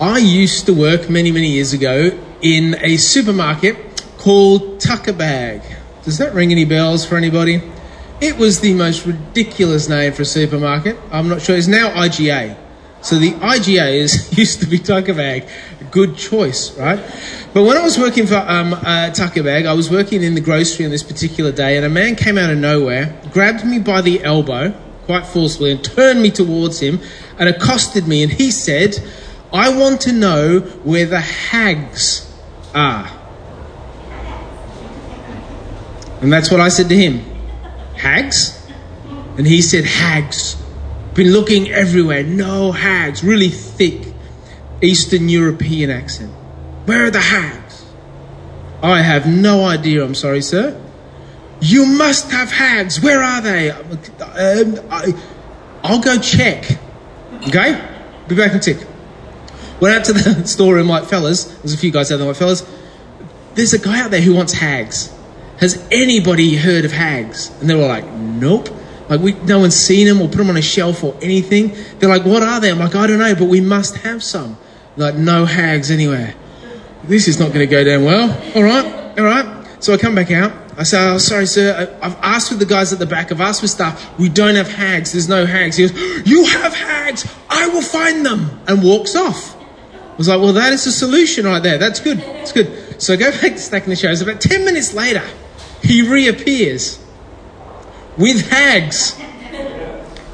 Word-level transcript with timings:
I 0.00 0.18
used 0.18 0.66
to 0.66 0.74
work 0.74 1.08
many, 1.08 1.30
many 1.30 1.48
years 1.48 1.72
ago 1.72 2.18
in 2.40 2.76
a 2.80 2.96
supermarket 2.96 4.04
called 4.18 4.80
Tucker 4.80 5.12
Bag. 5.12 5.62
Does 6.02 6.18
that 6.18 6.34
ring 6.34 6.50
any 6.50 6.64
bells 6.64 7.04
for 7.04 7.16
anybody? 7.16 7.62
It 8.20 8.36
was 8.36 8.60
the 8.60 8.74
most 8.74 9.06
ridiculous 9.06 9.88
name 9.88 10.12
for 10.12 10.22
a 10.22 10.24
supermarket. 10.24 10.96
I'm 11.10 11.28
not 11.28 11.42
sure. 11.42 11.56
It's 11.56 11.68
now 11.68 11.90
IGA. 11.90 12.56
So 13.02 13.18
the 13.18 13.32
IGA 13.32 13.94
is 13.94 14.36
used 14.38 14.60
to 14.60 14.66
be 14.66 14.78
Tucker 14.78 15.14
Bag. 15.14 15.48
Good 15.90 16.16
choice, 16.16 16.76
right? 16.78 16.98
But 17.52 17.64
when 17.64 17.76
I 17.76 17.82
was 17.82 17.98
working 17.98 18.26
for 18.26 18.36
um, 18.36 18.74
uh, 18.74 19.10
Tucker 19.10 19.42
Bag, 19.42 19.66
I 19.66 19.74
was 19.74 19.90
working 19.90 20.22
in 20.22 20.34
the 20.34 20.40
grocery 20.40 20.84
on 20.84 20.90
this 20.90 21.02
particular 21.02 21.52
day, 21.52 21.76
and 21.76 21.84
a 21.84 21.90
man 21.90 22.16
came 22.16 22.38
out 22.38 22.50
of 22.50 22.58
nowhere, 22.58 23.20
grabbed 23.32 23.64
me 23.66 23.78
by 23.78 24.00
the 24.00 24.22
elbow 24.24 24.74
quite 25.04 25.26
forcefully, 25.26 25.72
and 25.72 25.84
turned 25.84 26.22
me 26.22 26.30
towards 26.30 26.80
him 26.80 27.00
and 27.38 27.48
accosted 27.48 28.06
me, 28.06 28.22
and 28.22 28.32
he 28.32 28.50
said, 28.50 28.96
I 29.52 29.76
want 29.76 30.02
to 30.02 30.12
know 30.12 30.60
where 30.60 31.06
the 31.06 31.20
hags 31.20 32.32
are. 32.74 33.10
And 36.20 36.32
that's 36.32 36.50
what 36.50 36.60
I 36.60 36.68
said 36.68 36.88
to 36.88 36.96
him. 36.96 37.18
Hags? 37.96 38.58
And 39.36 39.46
he 39.46 39.60
said, 39.60 39.84
Hags. 39.84 40.56
Been 41.14 41.32
looking 41.32 41.68
everywhere. 41.70 42.22
No 42.22 42.72
hags. 42.72 43.22
Really 43.22 43.48
thick 43.48 44.14
Eastern 44.80 45.28
European 45.28 45.90
accent. 45.90 46.30
Where 46.86 47.06
are 47.06 47.10
the 47.10 47.20
hags? 47.20 47.84
I 48.82 49.02
have 49.02 49.26
no 49.26 49.64
idea, 49.64 50.04
I'm 50.04 50.14
sorry, 50.14 50.42
sir. 50.42 50.80
You 51.60 51.86
must 51.86 52.30
have 52.30 52.50
hags. 52.50 53.00
Where 53.00 53.22
are 53.22 53.40
they? 53.40 53.70
Um, 53.70 54.80
I, 54.90 55.12
I'll 55.84 56.00
go 56.00 56.18
check. 56.18 56.64
Okay? 57.48 57.88
Be 58.28 58.34
back 58.34 58.52
in 58.52 58.56
a 58.56 58.60
tick. 58.60 58.78
Went 59.82 59.96
out 59.96 60.04
to 60.04 60.12
the 60.12 60.46
storeroom 60.46 60.86
like, 60.86 61.06
fellas, 61.06 61.46
there's 61.58 61.74
a 61.74 61.76
few 61.76 61.90
guys 61.90 62.12
out 62.12 62.18
there 62.18 62.28
like, 62.28 62.36
fellas, 62.36 62.64
there's 63.54 63.74
a 63.74 63.80
guy 63.80 64.00
out 64.00 64.12
there 64.12 64.20
who 64.20 64.32
wants 64.32 64.52
hags. 64.52 65.12
Has 65.58 65.84
anybody 65.90 66.54
heard 66.54 66.84
of 66.84 66.92
hags? 66.92 67.50
And 67.60 67.68
they 67.68 67.74
were 67.74 67.88
like, 67.88 68.06
nope. 68.06 68.68
Like, 69.08 69.20
we, 69.20 69.32
no 69.32 69.58
one's 69.58 69.74
seen 69.74 70.06
them 70.06 70.22
or 70.22 70.28
put 70.28 70.36
them 70.36 70.50
on 70.50 70.56
a 70.56 70.62
shelf 70.62 71.02
or 71.02 71.16
anything. 71.20 71.74
They're 71.98 72.08
like, 72.08 72.24
what 72.24 72.44
are 72.44 72.60
they? 72.60 72.70
I'm 72.70 72.78
like, 72.78 72.94
I 72.94 73.08
don't 73.08 73.18
know, 73.18 73.34
but 73.34 73.46
we 73.46 73.60
must 73.60 73.96
have 73.96 74.22
some. 74.22 74.56
Like, 74.96 75.16
no 75.16 75.46
hags 75.46 75.90
anywhere. 75.90 76.36
This 77.02 77.26
is 77.26 77.40
not 77.40 77.48
going 77.48 77.60
to 77.60 77.66
go 77.66 77.82
down 77.82 78.04
well. 78.04 78.30
All 78.54 78.62
right, 78.62 79.18
all 79.18 79.24
right. 79.24 79.66
So 79.80 79.92
I 79.92 79.96
come 79.96 80.14
back 80.14 80.30
out. 80.30 80.52
I 80.78 80.84
say, 80.84 81.10
oh, 81.10 81.18
sorry, 81.18 81.46
sir. 81.46 81.98
I've 82.00 82.16
asked 82.22 82.50
with 82.50 82.60
the 82.60 82.66
guys 82.66 82.92
at 82.92 83.00
the 83.00 83.06
back. 83.06 83.32
I've 83.32 83.40
asked 83.40 83.62
for 83.62 83.66
staff. 83.66 84.16
We 84.16 84.28
don't 84.28 84.54
have 84.54 84.68
hags. 84.68 85.10
There's 85.10 85.28
no 85.28 85.44
hags. 85.44 85.76
He 85.76 85.88
goes, 85.88 86.24
you 86.24 86.44
have 86.44 86.72
hags. 86.72 87.26
I 87.50 87.66
will 87.66 87.82
find 87.82 88.24
them. 88.24 88.60
And 88.68 88.84
walks 88.84 89.16
off. 89.16 89.58
Was 90.22 90.28
like, 90.28 90.40
well, 90.40 90.52
that 90.52 90.72
is 90.72 90.86
a 90.86 90.92
solution 90.92 91.46
right 91.46 91.60
there. 91.60 91.78
That's 91.78 91.98
good. 91.98 92.20
It's 92.20 92.52
good. 92.52 93.02
So 93.02 93.14
I 93.14 93.16
go 93.16 93.32
back 93.32 93.40
to 93.40 93.58
stacking 93.58 93.90
the 93.90 93.96
shows. 93.96 94.22
About 94.22 94.40
10 94.40 94.64
minutes 94.64 94.94
later, 94.94 95.24
he 95.82 96.08
reappears 96.08 97.04
with 98.16 98.48
hags. 98.48 99.20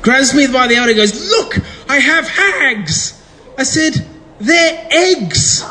Grabs 0.03 0.34
me 0.34 0.47
by 0.47 0.67
the 0.67 0.77
elbow 0.77 0.92
goes, 0.92 1.30
look, 1.30 1.56
I 1.89 2.00
have 2.00 2.28
hags. 2.28 3.19
I 3.56 3.62
said, 3.62 3.95
they're 4.39 4.89
eggs. 4.91 5.62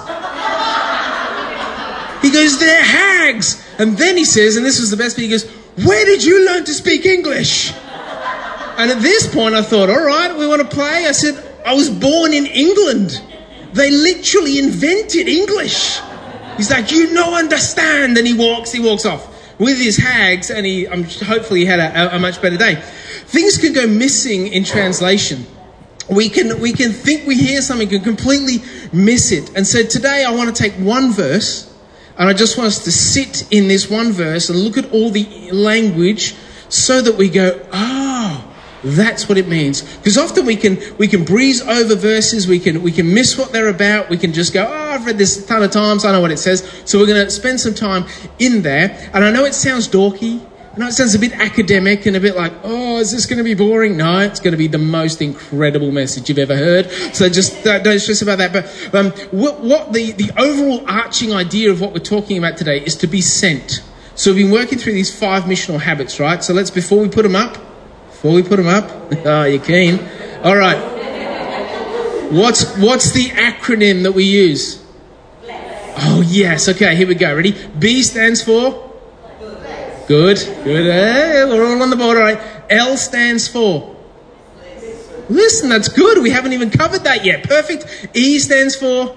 He 2.24 2.32
goes, 2.32 2.60
they're 2.60 2.84
hags. 2.84 3.64
And 3.78 4.00
then 4.00 4.18
he 4.18 4.26
says, 4.26 4.58
and 4.58 4.66
this 4.66 4.80
was 4.80 4.90
the 4.90 4.98
best 4.98 5.16
bit, 5.16 5.26
he 5.26 5.30
goes, 5.30 5.48
where 5.86 6.06
did 6.06 6.24
you 6.24 6.44
learn 6.44 6.66
to 6.66 6.74
speak 6.74 7.06
English? 7.06 7.72
And 8.80 8.90
at 8.90 9.00
this 9.04 9.32
point 9.32 9.54
I 9.54 9.62
thought, 9.62 9.92
all 9.92 10.04
right, 10.04 10.36
we 10.36 10.48
want 10.48 10.68
to 10.68 10.76
play. 10.76 11.06
I 11.06 11.12
said, 11.12 11.36
I 11.64 11.76
was 11.76 11.92
born 11.92 12.34
in 12.34 12.48
England. 12.48 13.22
They 13.78 13.92
literally 13.92 14.58
invented 14.58 15.28
English. 15.28 16.00
He's 16.58 16.72
like, 16.72 16.92
you 16.92 17.14
no 17.14 17.36
understand. 17.36 18.18
And 18.18 18.26
he 18.26 18.34
walks, 18.34 18.72
he 18.72 18.80
walks 18.80 19.06
off 19.06 19.36
with 19.60 19.80
his 19.80 19.98
hags, 19.98 20.50
and 20.52 20.66
he, 20.66 20.88
um, 20.88 21.04
hopefully, 21.04 21.62
he 21.62 21.66
had 21.66 21.80
a, 21.80 22.16
a 22.16 22.20
much 22.20 22.42
better 22.42 22.58
day. 22.58 22.76
Things 23.26 23.58
can 23.58 23.74
go 23.74 23.88
missing 23.88 24.48
in 24.48 24.64
translation. 24.64 25.46
We 26.10 26.30
can, 26.30 26.60
we 26.60 26.74
can 26.74 26.92
think 26.92 27.28
we 27.28 27.36
hear 27.36 27.62
something 27.62 27.94
and 27.94 28.04
completely 28.04 28.64
miss 28.94 29.32
it. 29.32 29.56
And 29.56 29.66
so 29.68 29.84
today 29.84 30.24
I 30.26 30.32
want 30.32 30.56
to 30.56 30.64
take 30.64 30.74
one 30.74 31.12
verse, 31.12 31.74
and 32.18 32.30
I 32.30 32.34
just 32.34 32.58
want 32.58 32.68
us 32.68 32.84
to 32.86 32.92
sit 32.92 33.52
in 33.52 33.68
this 33.68 33.90
one 33.90 34.12
verse 34.12 34.50
and 34.50 34.58
look 34.60 34.78
at 34.78 34.92
all 34.92 35.10
the 35.10 35.52
language 35.52 36.36
so 36.70 37.02
that 37.02 37.16
we 37.16 37.30
go, 37.30 37.60
oh, 37.72 38.07
that's 38.84 39.28
what 39.28 39.38
it 39.38 39.48
means. 39.48 39.82
Because 39.98 40.18
often 40.18 40.46
we 40.46 40.56
can 40.56 40.78
we 40.98 41.08
can 41.08 41.24
breeze 41.24 41.62
over 41.62 41.96
verses, 41.96 42.48
we 42.48 42.60
can 42.60 42.84
we 42.84 42.92
can 42.92 43.14
miss 43.14 43.38
what 43.38 43.52
they're 43.52 43.70
about, 43.70 44.10
we 44.10 44.18
can 44.18 44.34
just 44.34 44.54
go, 44.54 44.66
oh, 44.66 44.92
I've 44.92 45.06
read 45.06 45.18
this 45.18 45.44
a 45.44 45.48
ton 45.48 45.64
of 45.64 45.72
times, 45.72 46.06
I 46.06 46.12
know 46.12 46.22
what 46.22 46.32
it 46.32 46.38
says. 46.38 46.70
So 46.86 47.00
we're 47.00 47.08
going 47.08 47.26
to 47.26 47.32
spend 47.32 47.60
some 47.60 47.74
time 47.74 48.06
in 48.40 48.62
there. 48.62 49.10
And 49.14 49.24
I 49.24 49.32
know 49.32 49.46
it 49.46 49.54
sounds 49.54 49.88
dorky. 49.88 50.46
I 50.74 50.80
know 50.80 50.88
it 50.88 50.94
sounds 50.94 51.16
a 51.16 51.20
bit 51.20 51.34
academic 51.34 52.06
and 52.06 52.16
a 52.16 52.20
bit 52.20 52.36
like, 52.36 52.54
oh, 52.64 53.00
is 53.00 53.12
this 53.12 53.26
going 53.26 53.40
to 53.40 53.44
be 53.44 53.56
boring? 53.56 53.98
No, 53.98 54.20
it's 54.20 54.40
going 54.40 54.52
to 54.52 54.58
be 54.58 54.68
the 54.68 54.78
most 54.78 55.24
incredible 55.24 55.92
message 55.92 56.30
you've 56.30 56.38
ever 56.38 56.56
heard. 56.56 56.92
So 57.16 57.28
just 57.30 57.66
uh, 57.66 57.80
don't 57.80 57.98
stress 57.98 58.22
about 58.22 58.38
that. 58.38 58.54
But 58.54 58.94
um, 58.94 59.12
what, 59.32 59.60
what 59.62 59.92
the, 59.92 60.12
the 60.12 60.30
overall 60.40 60.88
arching 60.88 61.34
idea 61.34 61.72
of 61.72 61.82
what 61.82 61.94
we're 61.94 62.00
talking 62.00 62.38
about 62.38 62.58
today 62.58 62.80
is 62.80 62.96
to 62.98 63.08
be 63.08 63.22
sent. 63.22 63.82
So 64.14 64.32
we've 64.34 64.46
been 64.46 64.52
working 64.52 64.78
through 64.78 64.94
these 64.94 65.16
five 65.18 65.46
missional 65.46 65.80
habits, 65.80 66.20
right? 66.20 66.44
So 66.44 66.54
let's, 66.54 66.70
before 66.70 67.00
we 67.00 67.10
put 67.10 67.24
them 67.24 67.36
up, 67.36 67.58
before 68.18 68.34
we 68.34 68.42
put 68.42 68.56
them 68.56 68.66
up, 68.66 68.90
oh, 69.28 69.44
you 69.44 69.60
keen? 69.60 70.00
All 70.44 70.58
right. 70.58 70.96
What's 72.32 72.76
what's 72.78 73.12
the 73.12 73.30
acronym 73.30 74.02
that 74.04 74.14
we 74.14 74.24
use? 74.24 74.84
Oh 76.00 76.24
yes. 76.26 76.68
Okay, 76.68 76.96
here 76.96 77.08
we 77.08 77.14
go. 77.14 77.36
Ready? 77.36 77.52
B 77.78 78.02
stands 78.02 78.42
for 78.42 78.92
good. 80.08 80.38
Good. 80.64 80.86
Hey, 80.88 81.46
we're 81.46 81.64
all 81.64 81.80
on 81.80 81.92
the 81.92 81.96
board. 81.96 82.18
All 82.18 82.24
right. 82.24 82.42
L 82.72 82.98
stands 82.98 83.48
for. 83.48 83.96
Listen, 85.30 85.70
that's 85.70 85.88
good. 85.88 86.24
We 86.24 86.32
haven't 86.32 86.54
even 86.54 86.72
covered 86.72 87.04
that 87.04 87.24
yet. 87.24 87.44
Perfect. 87.44 88.10
E 88.16 88.40
stands 88.40 88.76
for. 88.76 89.16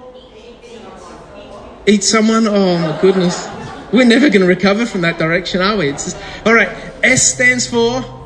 Eat 1.86 2.04
someone. 2.04 2.46
Oh 2.46 2.76
my 2.78 3.00
goodness. 3.00 3.48
We're 3.94 4.04
never 4.04 4.28
going 4.28 4.42
to 4.42 4.46
recover 4.46 4.84
from 4.84 5.00
that 5.00 5.18
direction, 5.18 5.62
are 5.62 5.78
we? 5.78 5.88
It's 5.88 6.04
just, 6.04 6.16
all 6.44 6.52
right. 6.52 6.68
S 7.02 7.34
stands 7.34 7.66
for 7.66 8.19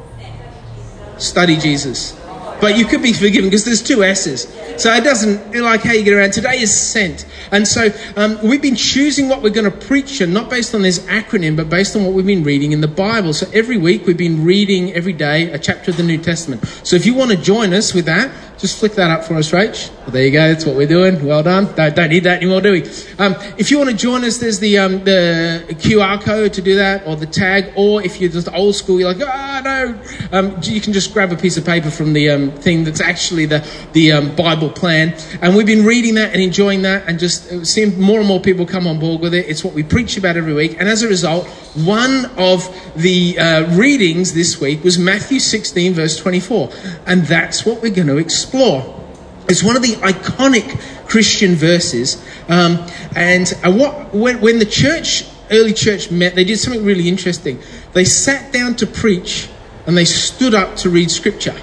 study 1.19 1.57
Jesus. 1.57 2.19
But 2.61 2.79
you 2.79 2.87
could 2.87 3.03
be 3.03 3.13
forgiven 3.13 3.51
because 3.51 3.65
there's 3.65 3.83
two 3.83 4.03
S's. 4.03 4.49
So 4.81 4.93
it 4.93 5.05
doesn't 5.05 5.55
like 5.61 5.83
how 5.83 5.93
you 5.93 6.03
get 6.03 6.15
around. 6.15 6.33
Today 6.33 6.61
is 6.61 6.75
sent. 6.75 7.27
And 7.51 7.67
so 7.69 7.89
um, 8.17 8.39
we've 8.43 8.63
been 8.63 8.75
choosing 8.75 9.29
what 9.29 9.43
we're 9.43 9.51
going 9.51 9.71
to 9.71 9.77
preach, 9.87 10.21
and 10.21 10.33
not 10.33 10.51
based 10.51 10.75
on 10.75 10.83
this 10.83 11.01
acronym, 11.01 11.57
but 11.57 11.69
based 11.69 11.95
on 11.95 12.05
what 12.05 12.15
we've 12.15 12.27
been 12.27 12.43
reading 12.43 12.73
in 12.73 12.81
the 12.81 12.89
Bible. 12.89 13.33
So 13.33 13.47
every 13.53 13.77
week 13.77 14.07
we've 14.07 14.17
been 14.17 14.45
reading 14.45 14.93
every 14.95 15.13
day 15.13 15.51
a 15.53 15.59
chapter 15.59 15.91
of 15.91 15.97
the 15.97 16.03
New 16.03 16.19
Testament. 16.19 16.65
So 16.85 16.97
if 16.97 17.07
you 17.07 17.15
want 17.15 17.31
to 17.33 17.37
join 17.37 17.75
us 17.75 17.93
with 17.93 18.07
that, 18.07 18.33
just 18.59 18.79
flick 18.79 18.93
that 18.93 19.11
up 19.11 19.25
for 19.25 19.35
us, 19.35 19.51
Rach. 19.51 19.91
Well, 19.91 20.11
there 20.11 20.25
you 20.25 20.31
go. 20.31 20.49
That's 20.49 20.65
what 20.65 20.77
we're 20.77 20.87
doing. 20.87 21.25
Well 21.27 21.43
done. 21.43 21.75
Don't, 21.75 21.95
don't 21.97 22.09
need 22.09 22.25
that 22.25 22.37
anymore, 22.39 22.61
do 22.61 22.73
we? 22.73 22.83
Um, 23.19 23.35
if 23.59 23.71
you 23.71 23.79
want 23.79 23.91
to 23.91 23.97
join 23.97 24.25
us, 24.25 24.39
there's 24.39 24.61
the, 24.61 24.79
um, 24.79 25.05
the 25.05 25.65
QR 25.71 26.21
code 26.23 26.53
to 26.55 26.63
do 26.63 26.77
that, 26.77 27.07
or 27.07 27.17
the 27.17 27.27
tag, 27.27 27.73
or 27.77 28.03
if 28.03 28.21
you're 28.21 28.31
just 28.31 28.49
old 28.53 28.77
school, 28.77 29.01
you're 29.01 29.13
like, 29.13 29.27
ah, 29.27 29.59
oh, 29.59 29.63
no, 29.63 30.39
um, 30.39 30.61
you 30.63 30.81
can 30.81 30.93
just 30.93 31.13
grab 31.13 31.33
a 31.33 31.37
piece 31.37 31.57
of 31.57 31.65
paper 31.65 31.91
from 31.91 32.13
the 32.13 32.31
um, 32.31 32.51
thing 32.53 32.85
that's 32.85 33.01
actually 33.01 33.47
the, 33.47 33.67
the 33.93 34.13
um, 34.13 34.35
Bible 34.37 34.71
plan. 34.71 35.15
And 35.43 35.57
we've 35.57 35.67
been 35.67 35.85
reading 35.85 36.15
that 36.15 36.33
and 36.33 36.41
enjoying 36.41 36.83
that, 36.83 37.09
and 37.09 37.19
just 37.19 37.67
seeing 37.67 38.01
more 38.01 38.21
and 38.21 38.29
more 38.29 38.41
people 38.41 38.67
come 38.67 38.87
on 38.87 39.01
board 39.01 39.21
with 39.21 39.35
it. 39.35 39.47
It's 39.49 39.65
what 39.65 39.75
we 39.75 39.83
preach 39.83 40.17
about 40.17 40.37
every 40.37 40.55
week. 40.55 40.77
And 40.79 40.89
as 40.89 41.03
a 41.03 41.09
result, 41.09 41.49
one 41.75 42.27
of 42.37 42.69
the 42.95 43.39
uh, 43.39 43.77
readings 43.77 44.33
this 44.33 44.61
week 44.61 44.85
was 44.85 44.99
Matthew 44.99 45.41
16, 45.41 45.95
verse 45.95 46.17
24. 46.17 46.71
And 47.07 47.23
that's 47.23 47.67
what 47.67 47.83
we're 47.83 47.95
going 47.95 48.07
to 48.07 48.19
explore. 48.19 49.03
It's 49.49 49.63
one 49.63 49.77
of 49.77 49.83
the 49.83 49.95
iconic 49.97 51.09
Christian 51.09 51.55
verses. 51.55 52.23
Um, 52.49 52.87
and 53.17 53.53
uh, 53.65 53.73
what, 53.73 54.15
when, 54.15 54.41
when 54.41 54.59
the 54.59 54.67
church, 54.67 55.25
early 55.51 55.73
church 55.73 56.11
met, 56.11 56.35
they 56.35 56.45
did 56.45 56.59
something 56.59 56.85
really 56.85 57.09
interesting. 57.09 57.61
They 57.93 58.05
sat 58.05 58.53
down 58.53 58.77
to 58.77 58.87
preach 58.87 59.49
and 59.87 59.97
they 59.97 60.05
stood 60.05 60.55
up 60.55 60.77
to 60.77 60.91
read 60.91 61.11
scripture. 61.11 61.57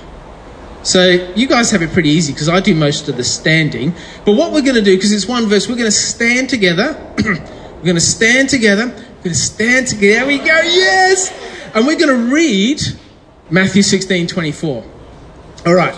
So 0.83 1.31
you 1.35 1.47
guys 1.47 1.71
have 1.71 1.83
it 1.83 1.91
pretty 1.91 2.09
easy 2.09 2.33
because 2.33 2.49
I 2.49 2.59
do 2.59 2.73
most 2.75 3.07
of 3.07 3.15
the 3.15 3.23
standing. 3.23 3.93
But 4.25 4.35
what 4.35 4.51
we're 4.51 4.61
going 4.61 4.75
to 4.75 4.81
do, 4.81 4.95
because 4.95 5.11
it's 5.11 5.27
one 5.27 5.45
verse, 5.45 5.69
we're 5.69 5.75
going 5.75 5.85
to 5.85 5.91
stand 5.91 6.49
together. 6.49 6.97
we're 7.17 7.83
going 7.83 7.95
to 7.95 8.01
stand 8.01 8.49
together. 8.49 8.93
We're 9.21 9.25
going 9.25 9.35
to 9.35 9.39
stand 9.39 9.85
together. 9.85 10.25
There 10.25 10.25
we 10.25 10.37
go. 10.39 10.45
Yes. 10.45 11.31
And 11.75 11.85
we're 11.85 11.99
going 11.99 12.09
to 12.09 12.33
read 12.33 12.81
Matthew 13.51 13.83
16, 13.83 14.25
24. 14.25 14.83
All 15.67 15.73
right. 15.75 15.93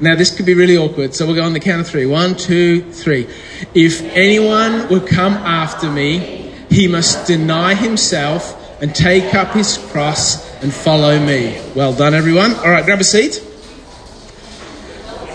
Now, 0.00 0.16
this 0.16 0.34
could 0.34 0.46
be 0.46 0.54
really 0.54 0.78
awkward, 0.78 1.14
so 1.14 1.26
we'll 1.26 1.34
go 1.34 1.42
on 1.42 1.52
the 1.52 1.60
count 1.60 1.82
of 1.82 1.86
three. 1.86 2.06
One, 2.06 2.34
two, 2.34 2.90
three. 2.90 3.28
If 3.74 4.00
anyone 4.16 4.88
would 4.88 5.06
come 5.06 5.34
after 5.34 5.90
me, 5.90 6.54
he 6.70 6.88
must 6.88 7.26
deny 7.26 7.74
himself 7.74 8.58
and 8.80 8.94
take 8.94 9.34
up 9.34 9.52
his 9.52 9.76
cross 9.92 10.50
and 10.62 10.72
follow 10.72 11.20
me. 11.20 11.60
Well 11.76 11.92
done, 11.92 12.14
everyone. 12.14 12.54
All 12.54 12.70
right, 12.70 12.86
grab 12.86 12.98
a 12.98 13.04
seat. 13.04 13.34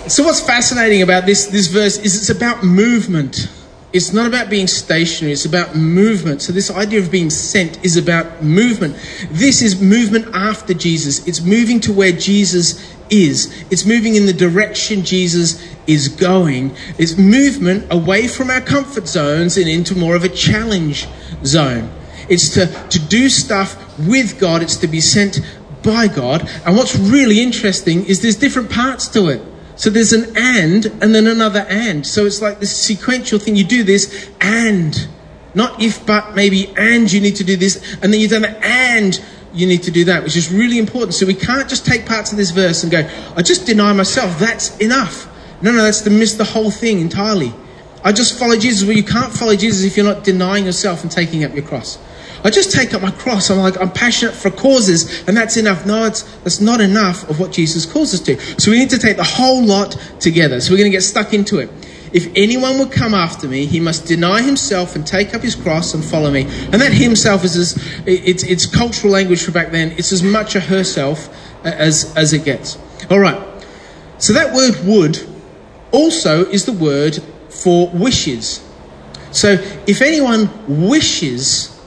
So 0.10 0.24
what's 0.24 0.42
fascinating 0.42 1.04
about 1.04 1.28
this, 1.28 1.46
this 1.46 1.68
verse 1.68 2.00
is 2.00 2.16
it's 2.16 2.36
about 2.36 2.64
movement. 2.64 3.52
It's 3.92 4.14
not 4.14 4.28
about 4.28 4.52
being 4.52 4.68
stationary, 4.68 5.34
it's 5.34 5.46
about 5.46 5.76
movement. 5.76 6.44
So, 6.44 6.54
this 6.54 6.70
idea 6.70 7.00
of 7.00 7.10
being 7.10 7.32
sent 7.32 7.84
is 7.84 7.98
about 7.98 8.44
movement. 8.44 8.96
This 9.32 9.64
is 9.64 9.82
movement 9.82 10.28
after 10.34 10.76
Jesus. 10.76 11.28
It's 11.28 11.42
moving 11.42 11.80
to 11.82 11.94
where 11.94 12.12
Jesus 12.12 12.96
is. 13.10 13.52
It's 13.72 13.86
moving 13.86 14.16
in 14.16 14.28
the 14.28 14.34
direction 14.34 15.04
Jesus 15.04 15.66
is 15.88 16.08
going. 16.08 16.76
It's 17.00 17.18
movement 17.18 17.88
away 17.92 18.28
from 18.28 18.52
our 18.52 18.62
comfort 18.62 19.08
zones 19.08 19.58
and 19.58 19.68
into 19.68 19.96
more 19.96 20.16
of 20.16 20.24
a 20.24 20.30
challenge 20.30 21.08
zone. 21.44 21.90
It's 22.30 22.54
to, 22.54 22.68
to 22.90 23.00
do 23.00 23.28
stuff 23.28 23.98
with 23.98 24.40
God, 24.40 24.62
it's 24.62 24.78
to 24.78 24.88
be 24.88 25.02
sent 25.02 25.40
by 25.82 26.08
God. 26.08 26.48
And 26.66 26.78
what's 26.78 26.96
really 26.96 27.42
interesting 27.42 28.06
is 28.06 28.22
there's 28.22 28.36
different 28.36 28.70
parts 28.70 29.08
to 29.10 29.30
it. 29.30 29.42
So 29.80 29.90
there's 29.90 30.12
an 30.12 30.36
and 30.36 30.88
and 31.02 31.16
then 31.16 31.26
another 31.26 31.66
and. 31.70 32.06
So 32.06 32.26
it's 32.26 32.42
like 32.42 32.60
this 32.60 32.76
sequential 32.76 33.40
thing. 33.40 33.56
You 33.56 33.64
do 33.64 33.84
this 33.84 34.30
and, 34.42 35.08
not 35.54 35.82
if, 35.82 36.06
but, 36.06 36.36
maybe, 36.36 36.74
and 36.78 37.10
you 37.10 37.22
need 37.22 37.38
to 37.38 37.46
do 37.46 37.56
this, 37.56 37.78
and 38.02 38.12
then 38.12 38.20
you've 38.20 38.32
done 38.32 38.44
it 38.44 38.62
and 38.62 39.18
you 39.54 39.66
need 39.66 39.84
to 39.84 39.92
do 39.92 40.04
that, 40.04 40.26
which 40.26 40.36
is 40.36 40.52
really 40.52 40.80
important. 40.80 41.14
So 41.14 41.26
we 41.26 41.34
can't 41.34 41.70
just 41.70 41.86
take 41.86 42.06
parts 42.06 42.34
of 42.34 42.38
this 42.38 42.52
verse 42.52 42.84
and 42.84 42.92
go, 42.92 43.10
I 43.38 43.42
just 43.42 43.66
deny 43.66 43.94
myself, 43.94 44.38
that's 44.38 44.78
enough. 44.80 45.28
No, 45.62 45.72
no, 45.72 45.82
that's 45.82 46.02
to 46.02 46.10
miss 46.10 46.34
the 46.34 46.44
whole 46.44 46.72
thing 46.72 47.00
entirely. 47.00 47.54
I 48.04 48.12
just 48.12 48.38
follow 48.38 48.58
Jesus. 48.58 48.86
Well, 48.86 48.98
you 48.98 49.04
can't 49.04 49.32
follow 49.32 49.56
Jesus 49.56 49.86
if 49.86 49.96
you're 49.96 50.06
not 50.06 50.26
denying 50.26 50.66
yourself 50.66 51.04
and 51.04 51.12
taking 51.12 51.46
up 51.46 51.54
your 51.54 51.64
cross. 51.64 51.98
I 52.44 52.50
just 52.50 52.72
take 52.72 52.94
up 52.94 53.02
my 53.02 53.12
cross. 53.12 53.50
I'm 53.50 53.60
like, 53.60 53.80
I'm 53.80 53.92
passionate 53.92 54.34
for 54.34 54.50
causes, 54.50 55.28
and 55.28 55.36
that's 55.36 55.58
enough. 55.58 55.86
No, 55.86 56.06
it's, 56.06 56.24
that's 56.40 56.62
not 56.62 56.82
enough 56.82 57.30
of 57.30 57.40
what 57.40 57.52
Jesus 57.52 57.86
calls 57.86 58.14
us 58.14 58.22
to. 58.22 58.40
So 58.60 58.72
we 58.72 58.80
need 58.80 58.90
to 58.92 59.00
take 59.00 59.18
the 59.18 59.24
whole 59.24 59.64
lot 59.64 59.92
together. 60.20 60.62
So 60.62 60.72
we're 60.72 60.78
going 60.78 60.92
to 60.92 60.96
get 60.96 61.04
stuck 61.04 61.34
into 61.34 61.60
it. 61.60 61.70
If 62.12 62.32
anyone 62.36 62.80
would 62.80 62.92
come 62.92 63.14
after 63.14 63.48
me, 63.48 63.66
he 63.66 63.80
must 63.80 64.08
deny 64.08 64.42
himself 64.42 64.96
and 64.96 65.06
take 65.06 65.36
up 65.36 65.42
his 65.42 65.56
cross 65.56 65.94
and 65.94 66.04
follow 66.04 66.32
me. 66.32 66.44
And 66.44 66.82
that 66.82 66.92
himself 66.92 67.44
is 67.44 67.56
as, 67.56 68.02
it's, 68.08 68.44
it's 68.44 68.66
cultural 68.66 69.14
language 69.14 69.44
for 69.44 69.52
back 69.52 69.72
then. 69.72 69.92
It's 69.92 70.12
as 70.12 70.24
much 70.24 70.56
a 70.56 70.60
herself 70.60 71.30
as, 71.64 72.16
as 72.18 72.34
it 72.34 72.46
gets. 72.46 72.80
All 73.12 73.20
right. 73.20 73.40
So 74.18 74.34
that 74.34 74.56
word 74.56 74.76
would 74.86 75.20
also 75.92 76.46
is 76.46 76.66
the 76.66 76.74
word 76.74 77.22
for 77.50 77.90
wishes. 77.90 78.66
So 79.32 79.50
if 79.86 80.02
anyone 80.02 80.88
wishes 80.88 81.79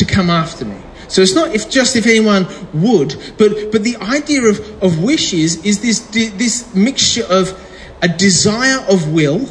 to 0.00 0.04
come 0.04 0.30
after 0.30 0.64
me. 0.64 0.76
So 1.08 1.22
it's 1.22 1.34
not 1.34 1.54
if 1.54 1.70
just 1.70 1.96
if 1.96 2.06
anyone 2.06 2.46
would, 2.72 3.16
but 3.36 3.72
but 3.72 3.82
the 3.82 3.96
idea 3.96 4.42
of, 4.42 4.60
of 4.82 5.02
wishes 5.02 5.64
is 5.64 5.80
this 5.82 5.98
this 6.10 6.74
mixture 6.74 7.24
of 7.28 7.58
a 8.00 8.08
desire 8.08 8.80
of 8.88 9.12
will, 9.12 9.48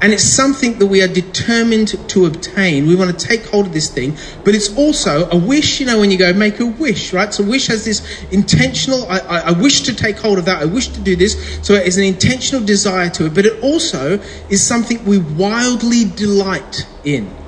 and 0.00 0.12
it's 0.14 0.24
something 0.24 0.78
that 0.78 0.86
we 0.86 1.02
are 1.02 1.08
determined 1.08 2.08
to 2.08 2.24
obtain. 2.24 2.86
We 2.86 2.96
want 2.96 3.18
to 3.18 3.26
take 3.26 3.44
hold 3.46 3.66
of 3.66 3.72
this 3.74 3.90
thing, 3.90 4.16
but 4.44 4.54
it's 4.54 4.74
also 4.78 5.28
a 5.30 5.36
wish. 5.36 5.78
You 5.78 5.86
know, 5.86 6.00
when 6.00 6.10
you 6.10 6.16
go 6.16 6.32
make 6.32 6.58
a 6.58 6.66
wish, 6.66 7.12
right? 7.12 7.32
So 7.34 7.44
wish 7.44 7.66
has 7.66 7.84
this 7.84 8.00
intentional. 8.30 9.06
I, 9.10 9.18
I, 9.18 9.38
I 9.38 9.52
wish 9.52 9.82
to 9.82 9.94
take 9.94 10.16
hold 10.18 10.38
of 10.38 10.46
that. 10.46 10.62
I 10.62 10.64
wish 10.64 10.88
to 10.88 11.00
do 11.00 11.16
this. 11.16 11.36
So 11.62 11.74
it 11.74 11.86
is 11.86 11.98
an 11.98 12.04
intentional 12.04 12.64
desire 12.64 13.10
to 13.10 13.26
it, 13.26 13.34
but 13.34 13.44
it 13.44 13.62
also 13.62 14.20
is 14.48 14.66
something 14.66 15.04
we 15.04 15.18
wildly 15.18 16.06
delight 16.16 16.86
in. 17.04 17.47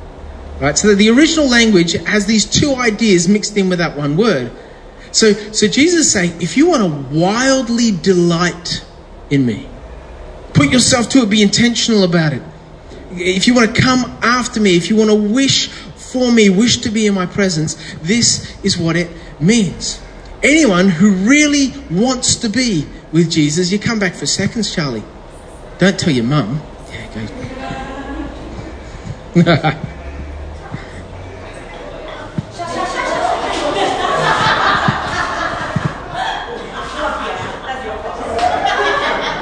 Right? 0.60 0.76
So 0.76 0.94
the 0.94 1.08
original 1.08 1.48
language 1.48 1.92
has 1.92 2.26
these 2.26 2.44
two 2.44 2.74
ideas 2.74 3.28
mixed 3.28 3.56
in 3.56 3.70
with 3.70 3.78
that 3.78 3.96
one 3.96 4.16
word. 4.16 4.52
So, 5.10 5.32
so 5.32 5.66
Jesus 5.66 6.06
is 6.06 6.12
saying, 6.12 6.40
if 6.40 6.56
you 6.56 6.68
want 6.68 6.82
to 6.82 7.18
wildly 7.18 7.90
delight 7.90 8.84
in 9.30 9.46
me, 9.46 9.68
put 10.52 10.70
yourself 10.70 11.08
to 11.10 11.20
it, 11.20 11.30
be 11.30 11.42
intentional 11.42 12.04
about 12.04 12.34
it. 12.34 12.42
If 13.12 13.46
you 13.46 13.54
want 13.54 13.74
to 13.74 13.82
come 13.82 14.04
after 14.22 14.60
me, 14.60 14.76
if 14.76 14.90
you 14.90 14.96
want 14.96 15.10
to 15.10 15.16
wish 15.16 15.68
for 15.68 16.30
me, 16.30 16.50
wish 16.50 16.78
to 16.78 16.90
be 16.90 17.06
in 17.06 17.14
my 17.14 17.26
presence, 17.26 17.74
this 18.02 18.62
is 18.62 18.76
what 18.76 18.96
it 18.96 19.10
means. 19.40 20.00
Anyone 20.42 20.88
who 20.88 21.12
really 21.28 21.72
wants 21.90 22.36
to 22.36 22.48
be 22.48 22.86
with 23.12 23.30
Jesus, 23.30 23.72
you 23.72 23.78
come 23.78 23.98
back 23.98 24.14
for 24.14 24.26
seconds, 24.26 24.74
Charlie. 24.74 25.02
Don't 25.78 25.98
tell 25.98 26.12
your 26.12 26.24
mum. 26.24 26.60
Yeah, 26.92 27.28
go. 29.34 29.80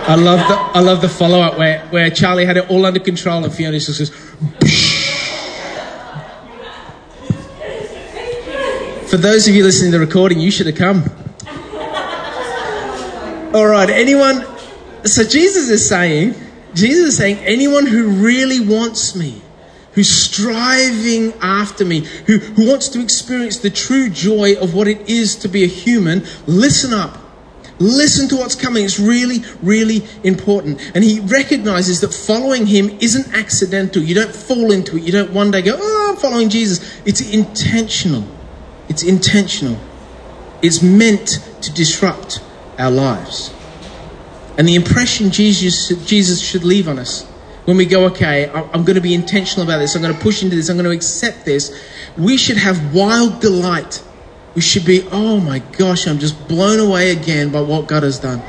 I 0.09 0.15
love 0.15 0.39
the 0.49 0.55
I 0.55 0.81
love 0.81 1.03
the 1.03 1.09
follow 1.09 1.39
up 1.43 1.59
where, 1.59 1.81
where 1.89 2.09
Charlie 2.09 2.47
had 2.47 2.57
it 2.57 2.71
all 2.71 2.87
under 2.87 2.99
control 2.99 3.45
and 3.45 3.53
Fiona 3.53 3.79
just. 3.79 4.11
For 9.11 9.19
those 9.19 9.47
of 9.47 9.55
you 9.55 9.65
listening 9.65 9.93
to 9.93 9.99
the 9.99 10.07
recording, 10.07 10.41
you 10.41 10.51
should 10.51 10.67
have 10.67 10.77
come. 10.77 11.05
All 13.55 13.67
right, 13.67 13.91
anyone? 13.91 14.47
So 15.05 15.25
Jesus 15.25 15.69
is 15.69 15.87
saying, 15.87 16.35
Jesus 16.73 17.09
is 17.09 17.17
saying, 17.19 17.37
anyone 17.41 17.85
who 17.85 18.09
really 18.09 18.61
wants 18.61 19.15
me, 19.15 19.43
who's 19.93 20.09
striving 20.09 21.35
after 21.43 21.85
me, 21.85 22.01
who, 22.27 22.39
who 22.39 22.67
wants 22.67 22.89
to 22.91 23.03
experience 23.03 23.59
the 23.59 23.69
true 23.69 24.09
joy 24.09 24.55
of 24.59 24.75
what 24.75 24.89
it 24.89 25.07
is 25.07 25.37
to 25.37 25.49
be 25.49 25.65
a 25.65 25.67
human, 25.69 26.25
listen 26.47 26.95
up. 26.95 27.28
Listen 27.81 28.29
to 28.31 28.37
what's 28.37 28.57
coming. 28.57 28.85
It's 28.85 28.99
really, 28.99 29.45
really 29.63 30.05
important. 30.25 30.81
And 30.95 31.05
he 31.05 31.21
recognizes 31.21 32.01
that 32.01 32.13
following 32.13 32.67
him 32.67 32.91
isn't 33.01 33.35
accidental. 33.35 34.03
You 34.03 34.15
don't 34.17 34.35
fall 34.35 34.73
into 34.73 34.97
it. 34.97 35.05
You 35.05 35.13
don't 35.13 35.33
one 35.33 35.51
day 35.51 35.63
go, 35.63 35.77
oh, 35.79 36.09
I'm 36.11 36.17
following 36.17 36.49
Jesus. 36.49 37.01
It's 37.05 37.21
intentional. 37.21 38.25
It's 38.89 39.05
intentional. 39.05 39.79
It's 40.61 40.83
meant 40.83 41.39
to 41.63 41.73
disrupt 41.73 42.41
our 42.79 42.91
lives. 42.91 43.55
And 44.57 44.67
the 44.67 44.75
impression 44.75 45.31
Jesus, 45.31 45.89
Jesus 46.05 46.41
should 46.41 46.65
leave 46.65 46.89
on 46.89 46.99
us 46.99 47.25
when 47.65 47.77
we 47.77 47.87
go, 47.87 48.07
okay, 48.07 48.51
I'm 48.51 48.85
going 48.85 48.97
to 48.97 49.01
be 49.01 49.15
intentional 49.15 49.65
about 49.65 49.79
this. 49.79 49.95
I'm 49.95 50.03
going 50.03 50.15
to 50.15 50.21
push 50.21 50.43
into 50.43 50.57
this. 50.57 50.69
I'm 50.69 50.77
going 50.77 50.91
to 50.91 50.97
accept 50.97 51.45
this. 51.45 51.79
We 52.17 52.37
should 52.37 52.57
have 52.57 52.93
wild 52.93 53.41
delight 53.41 54.03
we 54.59 54.63
should 54.63 54.85
be, 54.85 55.07
oh 55.13 55.39
my 55.39 55.61
gosh, 55.61 56.09
I'm 56.09 56.19
just 56.19 56.49
blown 56.49 56.81
away 56.81 57.13
again 57.13 57.53
by 57.53 57.61
what 57.61 57.87
God 57.87 58.03
has 58.03 58.19
done. 58.19 58.41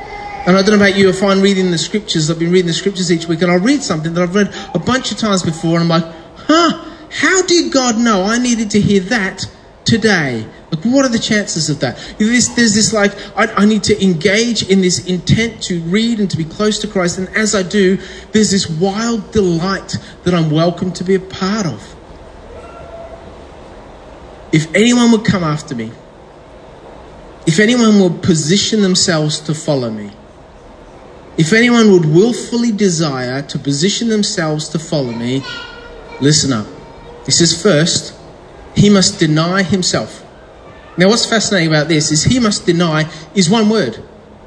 And 0.44 0.56
I 0.56 0.62
don't 0.62 0.70
know 0.70 0.84
about 0.84 0.96
you, 0.98 1.08
if 1.08 1.22
I'm 1.22 1.40
reading 1.40 1.70
the 1.70 1.78
scriptures, 1.78 2.28
I've 2.28 2.40
been 2.40 2.50
reading 2.50 2.66
the 2.66 2.72
scriptures 2.72 3.12
each 3.12 3.28
week, 3.28 3.42
and 3.42 3.52
I'll 3.52 3.60
read 3.60 3.80
something 3.80 4.12
that 4.14 4.20
I've 4.20 4.34
read 4.34 4.52
a 4.74 4.80
bunch 4.80 5.12
of 5.12 5.18
times 5.18 5.44
before, 5.44 5.78
and 5.78 5.82
I'm 5.82 6.02
like, 6.02 6.12
huh, 6.34 6.84
how 7.12 7.42
did 7.42 7.72
God 7.72 7.96
know 7.96 8.24
I 8.24 8.38
needed 8.38 8.72
to 8.72 8.80
hear 8.80 9.02
that 9.02 9.44
today? 9.84 10.48
Like, 10.72 10.82
what 10.82 11.04
are 11.04 11.10
the 11.10 11.20
chances 11.20 11.70
of 11.70 11.78
that? 11.78 11.96
There's, 12.18 12.48
there's 12.56 12.74
this 12.74 12.92
like, 12.92 13.12
I, 13.36 13.46
I, 13.62 13.64
need 13.64 13.84
to 13.84 14.04
engage 14.04 14.68
in 14.68 14.80
this 14.80 15.06
intent 15.06 15.62
to 15.68 15.78
read 15.82 16.18
and 16.18 16.28
to 16.28 16.36
be 16.36 16.44
close 16.44 16.80
to 16.80 16.88
Christ. 16.88 17.18
And 17.18 17.28
as 17.36 17.54
I 17.54 17.62
do, 17.62 17.98
there's 18.32 18.50
this 18.50 18.68
wild 18.68 19.30
delight 19.30 19.96
that 20.24 20.34
I'm 20.34 20.50
welcome 20.50 20.90
to 20.94 21.04
be 21.04 21.14
a 21.14 21.20
part 21.20 21.66
of. 21.66 21.99
If 24.52 24.74
anyone 24.74 25.12
would 25.12 25.24
come 25.24 25.44
after 25.44 25.74
me, 25.74 25.92
if 27.46 27.58
anyone 27.58 28.00
would 28.00 28.22
position 28.22 28.82
themselves 28.82 29.40
to 29.40 29.54
follow 29.54 29.90
me, 29.90 30.10
if 31.36 31.52
anyone 31.52 31.90
would 31.92 32.04
willfully 32.04 32.72
desire 32.72 33.42
to 33.42 33.58
position 33.58 34.08
themselves 34.08 34.68
to 34.70 34.78
follow 34.78 35.12
me, 35.12 35.42
listen 36.20 36.52
up. 36.52 36.66
He 37.24 37.30
says, 37.32 37.60
first, 37.60 38.14
he 38.74 38.90
must 38.90 39.18
deny 39.18 39.62
himself. 39.62 40.26
Now, 40.96 41.08
what's 41.08 41.24
fascinating 41.24 41.68
about 41.68 41.88
this 41.88 42.10
is 42.10 42.24
he 42.24 42.38
must 42.40 42.66
deny 42.66 43.10
is 43.34 43.48
one 43.48 43.70
word. 43.70 44.04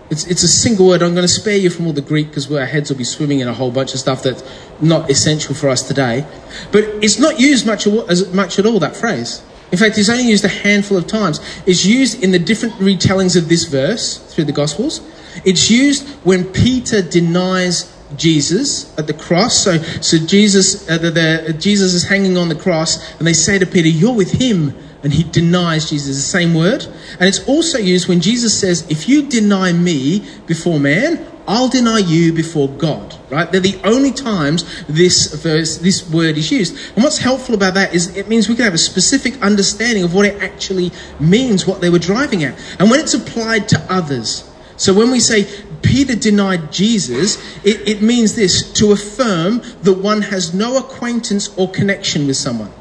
It's, 0.09 0.27
it's 0.27 0.43
a 0.43 0.47
single 0.47 0.87
word. 0.87 1.01
I'm 1.01 1.15
going 1.15 1.23
to 1.23 1.27
spare 1.27 1.57
you 1.57 1.69
from 1.69 1.87
all 1.87 1.93
the 1.93 2.01
Greek 2.01 2.27
because 2.27 2.51
our 2.51 2.65
heads 2.65 2.91
will 2.91 2.97
be 2.97 3.03
swimming 3.03 3.39
in 3.39 3.47
a 3.47 3.53
whole 3.53 3.71
bunch 3.71 3.93
of 3.93 3.99
stuff 3.99 4.21
that's 4.21 4.43
not 4.79 5.09
essential 5.09 5.55
for 5.55 5.69
us 5.69 5.87
today. 5.87 6.27
But 6.71 6.83
it's 7.03 7.17
not 7.17 7.39
used 7.39 7.65
much, 7.65 7.87
as 7.87 8.31
much 8.33 8.59
at 8.59 8.65
all, 8.65 8.79
that 8.79 8.95
phrase. 8.95 9.41
In 9.73 9.79
fact, 9.79 9.97
it's 9.97 10.07
only 10.07 10.25
used 10.25 10.45
a 10.45 10.49
handful 10.49 10.97
of 10.97 11.07
times. 11.07 11.41
It's 11.65 11.83
used 11.83 12.23
in 12.23 12.29
the 12.29 12.37
different 12.37 12.75
retellings 12.75 13.35
of 13.35 13.49
this 13.49 13.65
verse 13.65 14.19
through 14.31 14.43
the 14.43 14.51
Gospels. 14.51 15.01
It's 15.45 15.71
used 15.71 16.07
when 16.23 16.45
Peter 16.45 17.01
denies 17.01 17.91
Jesus 18.15 18.95
at 18.99 19.07
the 19.07 19.15
cross. 19.15 19.63
So, 19.63 19.79
so 19.79 20.19
Jesus, 20.19 20.87
uh, 20.87 20.99
the, 20.99 21.09
the, 21.09 21.53
Jesus 21.59 21.95
is 21.95 22.03
hanging 22.03 22.37
on 22.37 22.49
the 22.49 22.55
cross, 22.55 23.17
and 23.17 23.27
they 23.27 23.33
say 23.33 23.57
to 23.57 23.65
Peter, 23.65 23.87
"You're 23.87 24.13
with 24.13 24.33
him," 24.33 24.75
and 25.01 25.11
he 25.11 25.23
denies 25.23 25.89
Jesus. 25.89 26.17
The 26.17 26.21
same 26.21 26.53
word, 26.53 26.85
and 27.19 27.27
it's 27.27 27.43
also 27.47 27.79
used 27.79 28.07
when 28.07 28.21
Jesus 28.21 28.55
says, 28.55 28.85
"If 28.91 29.09
you 29.09 29.23
deny 29.27 29.73
me 29.73 30.23
before 30.45 30.79
man, 30.79 31.25
I'll 31.47 31.67
deny 31.67 31.99
you 31.99 32.31
before 32.31 32.69
God, 32.69 33.17
right? 33.29 33.51
They're 33.51 33.59
the 33.59 33.79
only 33.83 34.11
times 34.11 34.85
this 34.87 35.33
verse, 35.33 35.77
this 35.77 36.09
word 36.09 36.37
is 36.37 36.51
used. 36.51 36.75
And 36.95 37.03
what's 37.03 37.17
helpful 37.17 37.53
about 37.53 37.73
that 37.73 37.93
is 37.93 38.15
it 38.15 38.29
means 38.29 38.47
we 38.47 38.55
can 38.55 38.63
have 38.65 38.73
a 38.73 38.77
specific 38.77 39.41
understanding 39.41 40.03
of 40.03 40.13
what 40.13 40.25
it 40.25 40.41
actually 40.41 40.91
means, 41.19 41.67
what 41.67 41.81
they 41.81 41.89
were 41.89 41.99
driving 41.99 42.43
at. 42.43 42.57
And 42.79 42.89
when 42.89 42.99
it's 42.99 43.13
applied 43.13 43.67
to 43.69 43.79
others, 43.91 44.49
so 44.77 44.93
when 44.93 45.11
we 45.11 45.19
say, 45.19 45.47
Peter 45.81 46.15
denied 46.15 46.71
Jesus, 46.71 47.37
it, 47.63 47.87
it 47.87 48.01
means 48.01 48.35
this 48.35 48.71
to 48.73 48.91
affirm 48.91 49.61
that 49.81 49.93
one 49.93 50.21
has 50.23 50.53
no 50.53 50.77
acquaintance 50.77 51.55
or 51.57 51.69
connection 51.69 52.25
with 52.25 52.37
someone. 52.37 52.71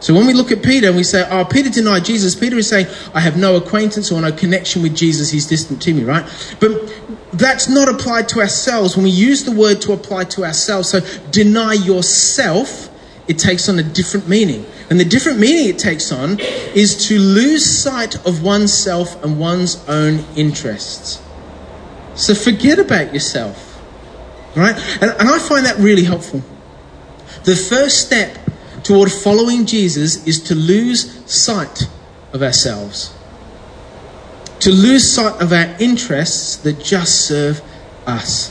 So 0.00 0.14
when 0.14 0.26
we 0.26 0.32
look 0.32 0.52
at 0.52 0.62
Peter 0.62 0.88
and 0.88 0.96
we 0.96 1.02
say, 1.02 1.26
oh, 1.28 1.44
Peter 1.44 1.70
denied 1.70 2.04
Jesus, 2.04 2.36
Peter 2.36 2.56
is 2.56 2.68
saying, 2.68 2.86
I 3.14 3.20
have 3.20 3.36
no 3.36 3.56
acquaintance 3.56 4.12
or 4.12 4.20
no 4.20 4.30
connection 4.30 4.82
with 4.82 4.94
Jesus, 4.96 5.30
he's 5.30 5.46
distant 5.46 5.82
to 5.82 5.92
me, 5.92 6.04
right? 6.04 6.24
But 6.60 6.92
that's 7.32 7.68
not 7.68 7.88
applied 7.88 8.28
to 8.30 8.40
ourselves. 8.40 8.96
When 8.96 9.04
we 9.04 9.10
use 9.10 9.44
the 9.44 9.52
word 9.52 9.80
to 9.82 9.92
apply 9.92 10.24
to 10.24 10.44
ourselves, 10.44 10.90
so 10.90 11.00
deny 11.30 11.72
yourself, 11.74 12.90
it 13.26 13.38
takes 13.38 13.68
on 13.68 13.78
a 13.78 13.82
different 13.82 14.28
meaning. 14.28 14.64
And 14.88 15.00
the 15.00 15.04
different 15.04 15.40
meaning 15.40 15.68
it 15.68 15.78
takes 15.78 16.12
on 16.12 16.38
is 16.40 17.08
to 17.08 17.18
lose 17.18 17.66
sight 17.66 18.14
of 18.24 18.42
oneself 18.42 19.22
and 19.24 19.38
one's 19.38 19.86
own 19.88 20.24
interests. 20.36 21.20
So 22.14 22.34
forget 22.34 22.78
about 22.78 23.12
yourself, 23.12 23.82
right? 24.56 24.76
And, 25.02 25.10
and 25.10 25.28
I 25.28 25.38
find 25.38 25.66
that 25.66 25.76
really 25.78 26.04
helpful. 26.04 26.42
The 27.44 27.54
first 27.54 28.06
step 28.06 28.47
toward 28.88 29.12
following 29.12 29.66
Jesus 29.66 30.26
is 30.26 30.42
to 30.44 30.54
lose 30.54 31.30
sight 31.30 31.82
of 32.32 32.42
ourselves, 32.42 33.14
to 34.60 34.70
lose 34.70 35.06
sight 35.06 35.42
of 35.42 35.52
our 35.52 35.76
interests 35.78 36.56
that 36.56 36.82
just 36.82 37.26
serve 37.26 37.60
us. 38.06 38.50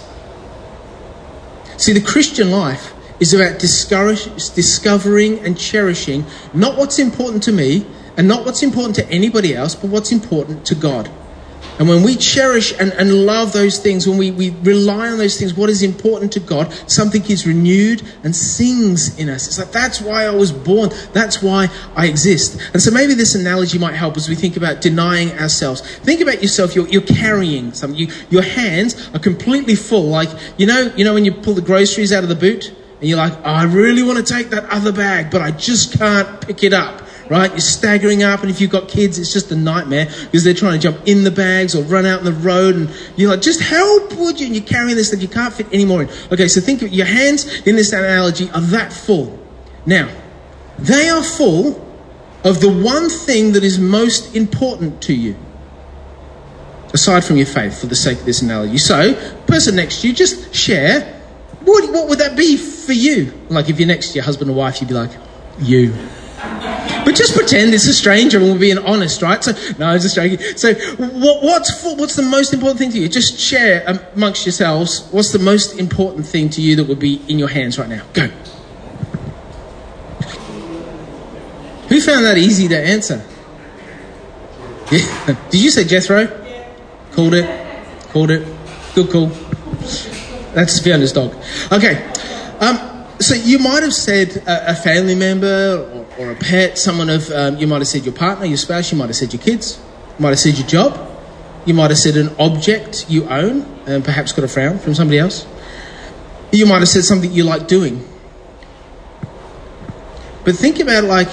See, 1.77 1.91
the 1.91 2.01
Christian 2.01 2.51
life 2.51 2.93
is 3.19 3.33
about 3.33 3.57
discovering 3.57 5.39
and 5.39 5.57
cherishing 5.57 6.23
not 6.53 6.77
what's 6.77 6.99
important 6.99 7.41
to 7.43 7.51
me 7.51 7.87
and 8.15 8.27
not 8.27 8.45
what's 8.45 8.61
important 8.61 8.95
to 8.97 9.09
anybody 9.09 9.55
else, 9.55 9.73
but 9.73 9.89
what's 9.89 10.11
important 10.11 10.67
to 10.67 10.75
God. 10.75 11.09
And 11.79 11.87
when 11.87 12.03
we 12.03 12.15
cherish 12.15 12.73
and, 12.79 12.91
and 12.93 13.25
love 13.25 13.53
those 13.53 13.77
things, 13.77 14.07
when 14.07 14.17
we, 14.17 14.31
we 14.31 14.49
rely 14.49 15.09
on 15.09 15.17
those 15.17 15.37
things, 15.37 15.53
what 15.53 15.69
is 15.69 15.83
important 15.83 16.33
to 16.33 16.39
God, 16.39 16.71
something 16.89 17.23
is 17.25 17.45
renewed 17.45 18.01
and 18.23 18.35
sings 18.35 19.17
in 19.19 19.29
us. 19.29 19.47
It's 19.47 19.59
like, 19.59 19.71
that's 19.71 20.01
why 20.01 20.25
I 20.25 20.31
was 20.31 20.51
born. 20.51 20.89
That's 21.13 21.41
why 21.41 21.67
I 21.95 22.07
exist. 22.07 22.59
And 22.73 22.81
so 22.81 22.89
maybe 22.89 23.13
this 23.13 23.35
analogy 23.35 23.77
might 23.77 23.93
help 23.93 24.17
as 24.17 24.27
we 24.27 24.35
think 24.35 24.57
about 24.57 24.81
denying 24.81 25.31
ourselves. 25.33 25.81
Think 25.97 26.21
about 26.21 26.41
yourself. 26.41 26.75
You're, 26.75 26.87
you're 26.87 27.01
carrying 27.01 27.73
something. 27.73 27.99
You, 27.99 28.07
your 28.29 28.43
hands 28.43 29.09
are 29.13 29.19
completely 29.19 29.75
full. 29.75 30.05
Like, 30.05 30.29
you 30.57 30.65
know, 30.65 30.91
you 30.95 31.05
know, 31.05 31.13
when 31.13 31.25
you 31.25 31.31
pull 31.31 31.53
the 31.53 31.61
groceries 31.61 32.11
out 32.11 32.23
of 32.23 32.29
the 32.29 32.35
boot 32.35 32.69
and 32.69 33.07
you're 33.07 33.17
like, 33.17 33.33
oh, 33.33 33.43
I 33.43 33.63
really 33.65 34.01
want 34.01 34.17
to 34.17 34.33
take 34.33 34.49
that 34.49 34.65
other 34.65 34.91
bag, 34.91 35.29
but 35.29 35.41
I 35.41 35.51
just 35.51 35.97
can't 35.97 36.41
pick 36.41 36.63
it 36.63 36.73
up 36.73 37.06
right? 37.29 37.49
You're 37.49 37.59
staggering 37.59 38.23
up, 38.23 38.41
and 38.41 38.49
if 38.49 38.61
you've 38.61 38.71
got 38.71 38.87
kids, 38.87 39.19
it's 39.19 39.33
just 39.33 39.51
a 39.51 39.55
nightmare 39.55 40.05
because 40.05 40.43
they're 40.43 40.53
trying 40.53 40.79
to 40.79 40.91
jump 40.91 41.07
in 41.07 41.23
the 41.23 41.31
bags 41.31 41.75
or 41.75 41.83
run 41.83 42.05
out 42.05 42.19
in 42.19 42.25
the 42.25 42.33
road, 42.33 42.75
and 42.75 42.89
you're 43.15 43.29
like, 43.29 43.41
just 43.41 43.61
help, 43.61 44.13
would 44.15 44.39
you? 44.39 44.47
And 44.47 44.55
you're 44.55 44.65
carrying 44.65 44.95
this 44.95 45.11
that 45.11 45.19
you 45.19 45.27
can't 45.27 45.53
fit 45.53 45.71
anymore 45.73 46.03
in. 46.03 46.09
Okay, 46.31 46.47
so 46.47 46.61
think 46.61 46.81
of 46.81 46.89
your 46.89 47.05
hands 47.05 47.61
in 47.67 47.75
this 47.75 47.91
analogy 47.93 48.49
are 48.51 48.61
that 48.61 48.93
full. 48.93 49.37
Now, 49.85 50.09
they 50.79 51.09
are 51.09 51.23
full 51.23 51.83
of 52.43 52.61
the 52.61 52.69
one 52.69 53.09
thing 53.09 53.53
that 53.53 53.63
is 53.63 53.79
most 53.79 54.35
important 54.35 55.01
to 55.03 55.13
you. 55.13 55.35
Aside 56.93 57.23
from 57.23 57.37
your 57.37 57.45
faith, 57.45 57.81
for 57.81 57.87
the 57.87 57.95
sake 57.95 58.19
of 58.19 58.25
this 58.25 58.41
analogy. 58.41 58.77
So, 58.77 59.13
person 59.47 59.75
next 59.75 60.01
to 60.01 60.07
you, 60.07 60.13
just 60.13 60.55
share. 60.55 61.13
What, 61.61 61.91
what 61.91 62.07
would 62.07 62.19
that 62.19 62.37
be 62.37 62.55
for 62.55 62.93
you? 62.93 63.33
Like 63.49 63.69
if 63.69 63.77
you're 63.77 63.87
next 63.87 64.09
to 64.09 64.15
your 64.15 64.23
husband 64.23 64.49
or 64.49 64.53
wife, 64.53 64.79
you'd 64.79 64.87
be 64.87 64.93
like, 64.93 65.11
you. 65.59 65.93
But 67.07 67.15
just 67.15 67.37
pretend 67.37 67.73
it's 67.73 67.87
a 67.87 67.93
stranger 67.93 68.37
and 68.37 68.51
we're 68.51 68.59
being 68.59 68.79
honest, 68.79 69.21
right? 69.21 69.41
So, 69.41 69.53
no, 69.79 69.85
I'm 69.87 69.99
just 70.01 70.13
joking. 70.13 70.39
So, 70.57 70.73
what, 70.73 71.41
what's, 71.41 71.81
what's 71.81 72.17
the 72.17 72.21
most 72.21 72.53
important 72.53 72.79
thing 72.79 72.91
to 72.91 72.99
you? 72.99 73.07
Just 73.07 73.39
share 73.39 73.85
amongst 74.13 74.45
yourselves 74.45 75.07
what's 75.11 75.31
the 75.31 75.39
most 75.39 75.79
important 75.79 76.25
thing 76.25 76.49
to 76.49 76.61
you 76.61 76.75
that 76.75 76.83
would 76.83 76.99
be 76.99 77.21
in 77.29 77.39
your 77.39 77.47
hands 77.47 77.79
right 77.79 77.87
now. 77.87 78.03
Go. 78.11 78.27
Who 81.87 82.01
found 82.01 82.25
that 82.25 82.37
easy 82.37 82.67
to 82.67 82.77
answer? 82.77 83.23
Yeah. 84.91 85.39
Did 85.49 85.61
you 85.61 85.71
say 85.71 85.85
Jethro? 85.85 86.23
Yeah. 86.23 86.67
Called 87.13 87.35
it. 87.35 88.09
Called 88.09 88.31
it. 88.31 88.45
Good 88.95 89.09
call. 89.09 89.27
That's 90.53 90.81
Fiona's 90.81 91.13
dog. 91.13 91.33
Okay. 91.71 92.05
Um, 92.59 93.05
so 93.21 93.33
you 93.33 93.59
might 93.59 93.83
have 93.83 93.93
said 93.93 94.43
a, 94.45 94.71
a 94.71 94.75
family 94.75 95.15
member 95.15 95.96
or, 96.17 96.31
a 96.31 96.35
pet, 96.35 96.77
someone 96.77 97.09
of, 97.09 97.29
um, 97.31 97.57
you 97.57 97.67
might 97.67 97.79
have 97.79 97.87
said 97.87 98.05
your 98.05 98.13
partner, 98.13 98.45
your 98.45 98.57
spouse, 98.57 98.91
you 98.91 98.97
might 98.97 99.07
have 99.07 99.15
said 99.15 99.33
your 99.33 99.41
kids, 99.41 99.79
you 100.17 100.23
might 100.23 100.29
have 100.29 100.39
said 100.39 100.57
your 100.57 100.67
job, 100.67 101.07
you 101.65 101.73
might 101.73 101.91
have 101.91 101.99
said 101.99 102.15
an 102.17 102.35
object 102.39 103.09
you 103.09 103.25
own 103.25 103.61
and 103.85 104.03
perhaps 104.03 104.31
got 104.31 104.45
a 104.45 104.47
frown 104.47 104.79
from 104.79 104.95
somebody 104.95 105.19
else. 105.19 105.45
You 106.51 106.65
might 106.65 106.79
have 106.79 106.87
said 106.87 107.03
something 107.03 107.31
you 107.31 107.43
like 107.43 107.67
doing. 107.67 108.07
But 110.45 110.55
think 110.55 110.79
about 110.79 111.03
like 111.03 111.29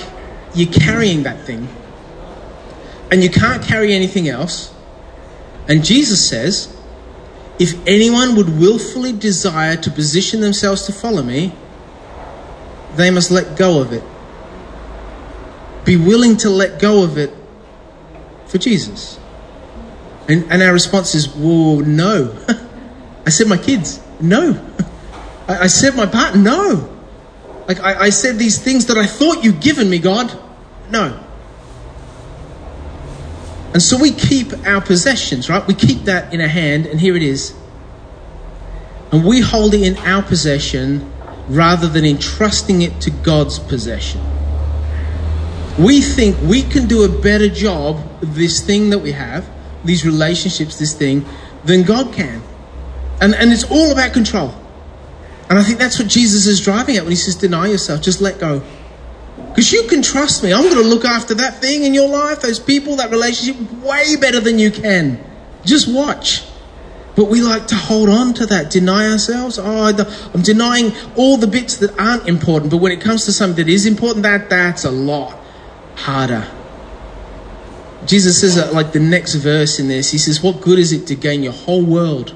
you're 0.54 0.72
carrying 0.72 1.22
that 1.22 1.46
thing 1.46 1.68
and 3.10 3.22
you 3.22 3.30
can't 3.30 3.62
carry 3.62 3.94
anything 3.94 4.28
else. 4.28 4.74
And 5.68 5.84
Jesus 5.84 6.28
says, 6.28 6.76
if 7.58 7.74
anyone 7.86 8.34
would 8.36 8.58
willfully 8.58 9.12
desire 9.12 9.76
to 9.76 9.90
position 9.90 10.40
themselves 10.40 10.82
to 10.86 10.92
follow 10.92 11.22
me, 11.22 11.52
they 12.96 13.10
must 13.10 13.30
let 13.30 13.56
go 13.56 13.80
of 13.80 13.92
it. 13.92 14.02
Be 15.84 15.96
willing 15.96 16.36
to 16.38 16.50
let 16.50 16.80
go 16.80 17.04
of 17.04 17.18
it 17.18 17.34
for 18.46 18.58
Jesus. 18.58 19.18
And, 20.28 20.50
and 20.50 20.62
our 20.62 20.72
response 20.72 21.14
is, 21.14 21.28
well, 21.34 21.80
no. 21.80 22.36
I 23.26 23.30
said 23.30 23.46
my 23.46 23.58
kids, 23.58 24.00
no. 24.20 24.52
I, 25.48 25.58
I 25.60 25.66
said 25.66 25.94
my 25.96 26.06
partner, 26.06 26.40
no. 26.40 26.90
Like 27.68 27.80
I, 27.80 28.04
I 28.04 28.10
said 28.10 28.38
these 28.38 28.58
things 28.58 28.86
that 28.86 28.98
I 28.98 29.06
thought 29.06 29.44
you'd 29.44 29.60
given 29.60 29.88
me, 29.88 29.98
God. 29.98 30.38
No. 30.90 31.20
And 33.72 33.82
so 33.82 33.98
we 33.98 34.12
keep 34.12 34.52
our 34.66 34.80
possessions, 34.80 35.50
right? 35.50 35.66
We 35.66 35.74
keep 35.74 36.04
that 36.04 36.32
in 36.32 36.40
our 36.40 36.48
hand, 36.48 36.86
and 36.86 37.00
here 37.00 37.16
it 37.16 37.22
is. 37.22 37.54
And 39.10 39.24
we 39.24 39.40
hold 39.40 39.74
it 39.74 39.82
in 39.82 39.96
our 40.06 40.22
possession 40.22 41.10
rather 41.48 41.88
than 41.88 42.04
entrusting 42.04 42.82
it 42.82 43.00
to 43.02 43.10
God's 43.10 43.58
possession. 43.58 44.20
We 45.78 46.00
think 46.00 46.40
we 46.42 46.62
can 46.62 46.86
do 46.86 47.02
a 47.02 47.08
better 47.08 47.48
job 47.48 48.00
this 48.20 48.60
thing 48.60 48.90
that 48.90 49.00
we 49.00 49.10
have, 49.12 49.48
these 49.84 50.06
relationships, 50.06 50.78
this 50.78 50.94
thing, 50.94 51.24
than 51.64 51.82
God 51.82 52.12
can. 52.12 52.42
And, 53.20 53.34
and 53.34 53.52
it's 53.52 53.64
all 53.64 53.90
about 53.90 54.12
control. 54.12 54.54
And 55.50 55.58
I 55.58 55.62
think 55.62 55.78
that's 55.78 55.98
what 55.98 56.08
Jesus 56.08 56.46
is 56.46 56.60
driving 56.60 56.96
at 56.96 57.02
when 57.02 57.10
he 57.10 57.16
says, 57.16 57.34
deny 57.34 57.66
yourself, 57.66 58.02
just 58.02 58.20
let 58.20 58.38
go. 58.38 58.62
Because 59.48 59.72
you 59.72 59.84
can 59.88 60.00
trust 60.00 60.44
me. 60.44 60.52
I'm 60.52 60.62
going 60.62 60.82
to 60.82 60.88
look 60.88 61.04
after 61.04 61.34
that 61.34 61.60
thing 61.60 61.82
in 61.82 61.92
your 61.92 62.08
life, 62.08 62.40
those 62.40 62.60
people, 62.60 62.96
that 62.96 63.10
relationship, 63.10 63.60
way 63.82 64.16
better 64.16 64.40
than 64.40 64.58
you 64.58 64.70
can. 64.70 65.22
Just 65.64 65.92
watch. 65.92 66.44
But 67.16 67.26
we 67.26 67.42
like 67.42 67.66
to 67.68 67.76
hold 67.76 68.08
on 68.08 68.34
to 68.34 68.46
that, 68.46 68.70
deny 68.70 69.10
ourselves. 69.10 69.58
Oh, 69.58 70.30
I'm 70.34 70.42
denying 70.42 70.92
all 71.16 71.36
the 71.36 71.46
bits 71.46 71.76
that 71.78 71.98
aren't 71.98 72.28
important. 72.28 72.70
But 72.70 72.78
when 72.78 72.92
it 72.92 73.00
comes 73.00 73.24
to 73.26 73.32
something 73.32 73.64
that 73.64 73.70
is 73.70 73.86
important, 73.86 74.22
that 74.22 74.50
that's 74.50 74.84
a 74.84 74.90
lot 74.90 75.43
harder. 75.96 76.48
Jesus 78.06 78.40
says, 78.40 78.56
that, 78.56 78.74
like 78.74 78.92
the 78.92 79.00
next 79.00 79.34
verse 79.34 79.78
in 79.78 79.88
this, 79.88 80.10
he 80.10 80.18
says, 80.18 80.42
What 80.42 80.60
good 80.60 80.78
is 80.78 80.92
it 80.92 81.06
to 81.06 81.14
gain 81.14 81.42
your 81.42 81.52
whole 81.52 81.84
world 81.84 82.34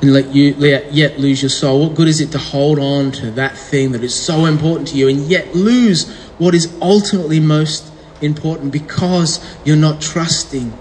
and 0.00 0.12
let 0.12 0.34
you 0.34 0.52
yet 0.52 1.18
lose 1.18 1.42
your 1.42 1.48
soul? 1.48 1.88
What 1.88 1.96
good 1.96 2.08
is 2.08 2.20
it 2.20 2.30
to 2.32 2.38
hold 2.38 2.78
on 2.78 3.10
to 3.12 3.30
that 3.32 3.56
thing 3.56 3.92
that 3.92 4.04
is 4.04 4.14
so 4.14 4.44
important 4.44 4.88
to 4.88 4.96
you 4.96 5.08
and 5.08 5.20
yet 5.22 5.54
lose 5.54 6.12
what 6.38 6.54
is 6.54 6.76
ultimately 6.80 7.40
most 7.40 7.92
important 8.20 8.72
because 8.72 9.44
you're 9.64 9.76
not 9.76 10.00
trusting 10.00 10.72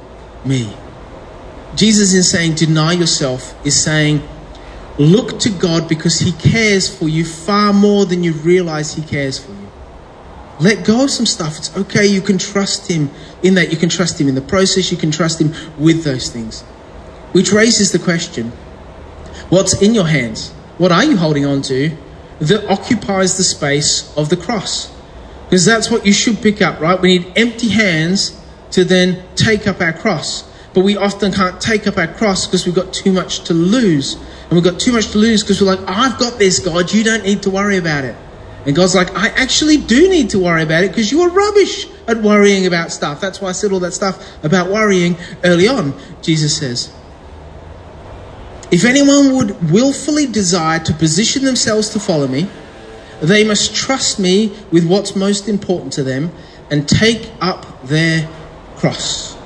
me? 0.45 0.71
Jesus 1.75 2.13
is 2.13 2.29
saying, 2.29 2.53
deny 2.53 2.93
yourself, 2.93 3.55
is 3.65 3.83
saying, 3.83 4.21
look 4.99 5.39
to 5.39 5.49
God 5.49 5.89
because 5.89 6.19
He 6.19 6.31
cares 6.33 6.95
for 6.95 7.09
you 7.09 7.25
far 7.25 7.73
more 7.73 8.05
than 8.05 8.23
you 8.23 8.33
realize 8.33 8.93
He 8.93 9.01
cares 9.01 9.43
for 9.43 9.51
you. 9.51 9.62
Let 10.59 10.85
go 10.85 11.03
of 11.03 11.09
some 11.09 11.25
stuff. 11.25 11.57
It's 11.57 11.75
okay. 11.75 12.05
You 12.05 12.21
can 12.21 12.37
trust 12.37 12.89
Him 12.89 13.09
in 13.41 13.55
that. 13.55 13.71
You 13.71 13.77
can 13.77 13.89
trust 13.89 14.19
Him 14.19 14.27
in 14.27 14.35
the 14.35 14.41
process. 14.41 14.91
You 14.91 14.97
can 14.97 15.11
trust 15.11 15.41
Him 15.41 15.53
with 15.77 16.03
those 16.03 16.29
things. 16.29 16.61
Which 17.31 17.51
raises 17.51 17.91
the 17.91 17.99
question 17.99 18.51
what's 19.49 19.81
in 19.81 19.93
your 19.93 20.07
hands? 20.07 20.51
What 20.77 20.91
are 20.91 21.03
you 21.03 21.17
holding 21.17 21.45
on 21.45 21.61
to 21.63 21.95
that 22.39 22.65
occupies 22.69 23.37
the 23.37 23.43
space 23.43 24.15
of 24.17 24.29
the 24.29 24.37
cross? 24.37 24.91
Because 25.45 25.65
that's 25.65 25.91
what 25.91 26.05
you 26.05 26.13
should 26.13 26.41
pick 26.41 26.61
up, 26.61 26.79
right? 26.79 26.99
We 26.99 27.19
need 27.19 27.33
empty 27.35 27.69
hands 27.69 28.39
to 28.71 28.83
then 28.83 29.23
take 29.35 29.67
up 29.67 29.81
our 29.81 29.93
cross 29.93 30.49
but 30.73 30.81
we 30.81 30.97
often 30.97 31.31
can't 31.31 31.61
take 31.61 31.87
up 31.87 31.97
our 31.97 32.07
cross 32.07 32.47
because 32.47 32.65
we've 32.65 32.75
got 32.75 32.91
too 32.93 33.11
much 33.11 33.41
to 33.45 33.53
lose. 33.53 34.15
And 34.15 34.51
we've 34.53 34.63
got 34.63 34.79
too 34.79 34.91
much 34.91 35.11
to 35.11 35.17
lose 35.19 35.43
because 35.43 35.61
we're 35.61 35.75
like, 35.75 35.87
I've 35.87 36.17
got 36.19 36.39
this, 36.39 36.59
God, 36.59 36.91
you 36.91 37.03
don't 37.03 37.23
need 37.23 37.43
to 37.43 37.51
worry 37.51 37.77
about 37.77 38.05
it. 38.05 38.15
And 38.65 38.75
God's 38.75 38.95
like, 38.95 39.13
I 39.15 39.27
actually 39.29 39.77
do 39.77 40.07
need 40.09 40.29
to 40.31 40.39
worry 40.39 40.63
about 40.63 40.83
it 40.83 40.91
because 40.91 41.11
you 41.11 41.21
are 41.21 41.29
rubbish 41.29 41.85
at 42.07 42.17
worrying 42.17 42.65
about 42.65 42.91
stuff. 42.91 43.19
That's 43.19 43.41
why 43.41 43.49
I 43.49 43.51
said 43.51 43.71
all 43.71 43.79
that 43.81 43.93
stuff 43.93 44.43
about 44.43 44.71
worrying 44.71 45.17
early 45.43 45.67
on, 45.67 45.93
Jesus 46.21 46.57
says. 46.57 46.93
If 48.71 48.85
anyone 48.85 49.35
would 49.35 49.71
willfully 49.71 50.25
desire 50.27 50.79
to 50.79 50.93
position 50.93 51.43
themselves 51.43 51.89
to 51.89 51.99
follow 51.99 52.27
me, 52.27 52.49
they 53.21 53.43
must 53.43 53.75
trust 53.75 54.19
me 54.19 54.55
with 54.71 54.87
what's 54.87 55.15
most 55.15 55.47
important 55.47 55.93
to 55.93 56.03
them 56.03 56.31
and 56.71 56.87
take 56.87 57.31
up 57.41 57.83
their 57.83 58.27
cross. 58.77 59.37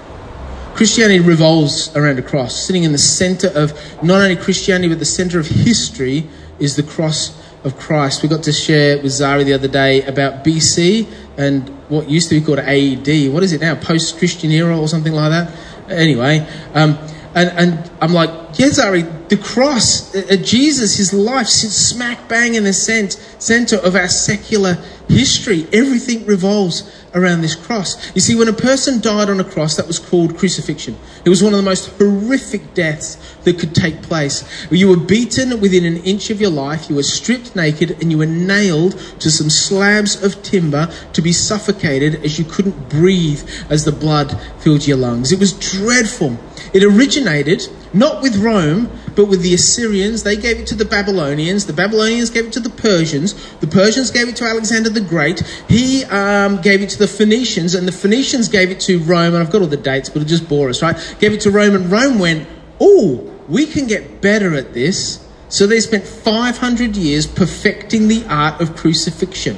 Christianity 0.76 1.20
revolves 1.20 1.96
around 1.96 2.20
a 2.20 2.22
cross. 2.22 2.56
Sitting 2.56 2.84
in 2.84 2.92
the 2.92 2.98
center 3.00 3.48
of 3.48 3.74
not 4.04 4.22
only 4.22 4.36
Christianity, 4.36 4.90
but 4.90 5.00
the 5.00 5.06
center 5.06 5.40
of 5.40 5.48
history 5.48 6.30
is 6.60 6.76
the 6.76 6.84
cross 6.84 7.36
of 7.68 7.78
Christ. 7.78 8.24
We 8.24 8.30
got 8.30 8.44
to 8.44 8.52
share 8.52 8.98
with 8.98 9.12
Zari 9.12 9.46
the 9.46 9.54
other 9.54 9.68
day 9.68 10.02
about 10.04 10.44
BC 10.44 11.08
and 11.38 11.70
what 11.90 12.10
used 12.10 12.30
to 12.30 12.40
be 12.40 12.44
called 12.44 12.60
AD. 12.60 13.08
What 13.32 13.44
is 13.44 13.54
it 13.54 13.62
now? 13.62 13.76
Post 13.76 14.18
Christian 14.18 14.50
era 14.52 14.80
or 14.80 14.88
something 14.88 15.14
like 15.14 15.30
that? 15.30 15.54
Anyway, 15.92 16.48
um, 16.74 16.98
and, 17.38 17.52
and 17.52 17.92
I'm 18.02 18.14
like, 18.14 18.30
yeah, 18.58 18.70
Zari, 18.70 19.30
the 19.30 19.38
cross, 19.38 20.16
uh, 20.16 20.26
uh, 20.32 20.38
Jesus, 20.38 20.98
his 20.98 21.14
life 21.14 21.46
sits 21.46 21.76
smack 21.76 22.28
bang 22.28 22.56
in 22.56 22.64
the 22.64 22.74
center 22.74 23.78
of 23.78 23.96
our 23.96 24.08
secular 24.08 24.84
history. 25.08 25.68
Everything 25.72 26.26
revolves 26.26 27.06
around 27.14 27.42
this 27.42 27.54
cross. 27.54 28.16
You 28.16 28.22
see, 28.22 28.34
when 28.34 28.48
a 28.48 28.54
person 28.54 29.02
died 29.02 29.30
on 29.30 29.40
a 29.40 29.44
cross, 29.44 29.76
that 29.76 29.86
was 29.86 30.00
called 30.00 30.36
crucifixion. 30.36 30.98
It 31.26 31.30
was 31.30 31.44
one 31.44 31.54
of 31.54 31.58
the 31.58 31.64
most 31.64 31.90
horrific 32.00 32.74
deaths 32.74 33.18
that 33.44 33.60
could 33.60 33.76
take 33.76 34.02
place. 34.02 34.44
You 34.72 34.90
were 34.90 34.98
beaten 34.98 35.62
within 35.62 35.86
an 35.86 35.98
inch 35.98 36.32
of 36.32 36.42
your 36.42 36.50
life, 36.50 36.90
you 36.90 36.96
were 36.96 37.04
stripped 37.04 37.56
naked, 37.56 37.92
and 38.02 38.10
you 38.12 38.18
were 38.18 38.26
nailed 38.26 38.98
to 39.20 39.30
some 39.30 39.52
slabs 39.52 40.24
of 40.24 40.42
timber 40.42 40.92
to 41.14 41.22
be 41.22 41.34
suffocated 41.34 42.26
as 42.26 42.40
you 42.40 42.46
couldn't 42.46 42.90
breathe 42.90 43.48
as 43.70 43.86
the 43.86 43.92
blood 43.92 44.42
filled 44.58 44.88
your 44.88 44.98
lungs. 44.98 45.32
It 45.32 45.40
was 45.40 45.54
dreadful. 45.54 46.36
It 46.74 46.84
originated 46.84 47.68
not 47.94 48.22
with 48.22 48.38
Rome, 48.38 48.90
but 49.16 49.26
with 49.26 49.42
the 49.42 49.54
Assyrians. 49.54 50.24
They 50.24 50.36
gave 50.36 50.60
it 50.60 50.68
to 50.68 50.76
the 50.76 50.86
Babylonians. 50.86 51.66
The 51.66 51.74
Babylonians 51.74 52.30
gave 52.30 52.46
it 52.46 52.54
to 52.54 52.60
the 52.60 52.70
Persians. 52.70 53.34
The 53.58 53.68
Persians 53.68 54.12
gave 54.12 54.28
it 54.28 54.36
to 54.38 54.46
Alexander 54.46 54.90
the 54.90 55.02
Great. 55.02 55.42
He 55.68 56.04
um, 56.06 56.62
gave 56.62 56.82
it 56.82 56.90
to 56.92 57.00
the 57.00 57.08
Phoenicians, 57.08 57.74
and 57.74 57.88
the 57.88 57.92
Phoenicians 57.92 58.48
gave 58.48 58.70
it 58.70 58.80
to 58.82 59.00
Rome. 59.00 59.34
And 59.34 59.44
I've 59.44 59.52
got 59.52 59.62
all 59.62 59.68
the 59.68 59.78
dates, 59.78 60.10
but 60.10 60.18
it'll 60.18 60.30
just 60.30 60.48
bore 60.48 60.70
us, 60.70 60.82
right? 60.82 60.96
Gave 61.20 61.34
it 61.34 61.42
to 61.42 61.52
Rome, 61.52 61.76
and 61.76 61.92
Rome 61.92 62.20
went, 62.20 62.48
oh, 62.80 63.34
we 63.48 63.66
can 63.66 63.88
get 63.88 64.22
better 64.22 64.54
at 64.56 64.74
this. 64.74 65.26
So 65.50 65.66
they 65.66 65.80
spent 65.80 66.06
500 66.06 66.96
years 66.98 67.26
perfecting 67.26 68.08
the 68.08 68.26
art 68.28 68.62
of 68.62 68.76
crucifixion. 68.76 69.58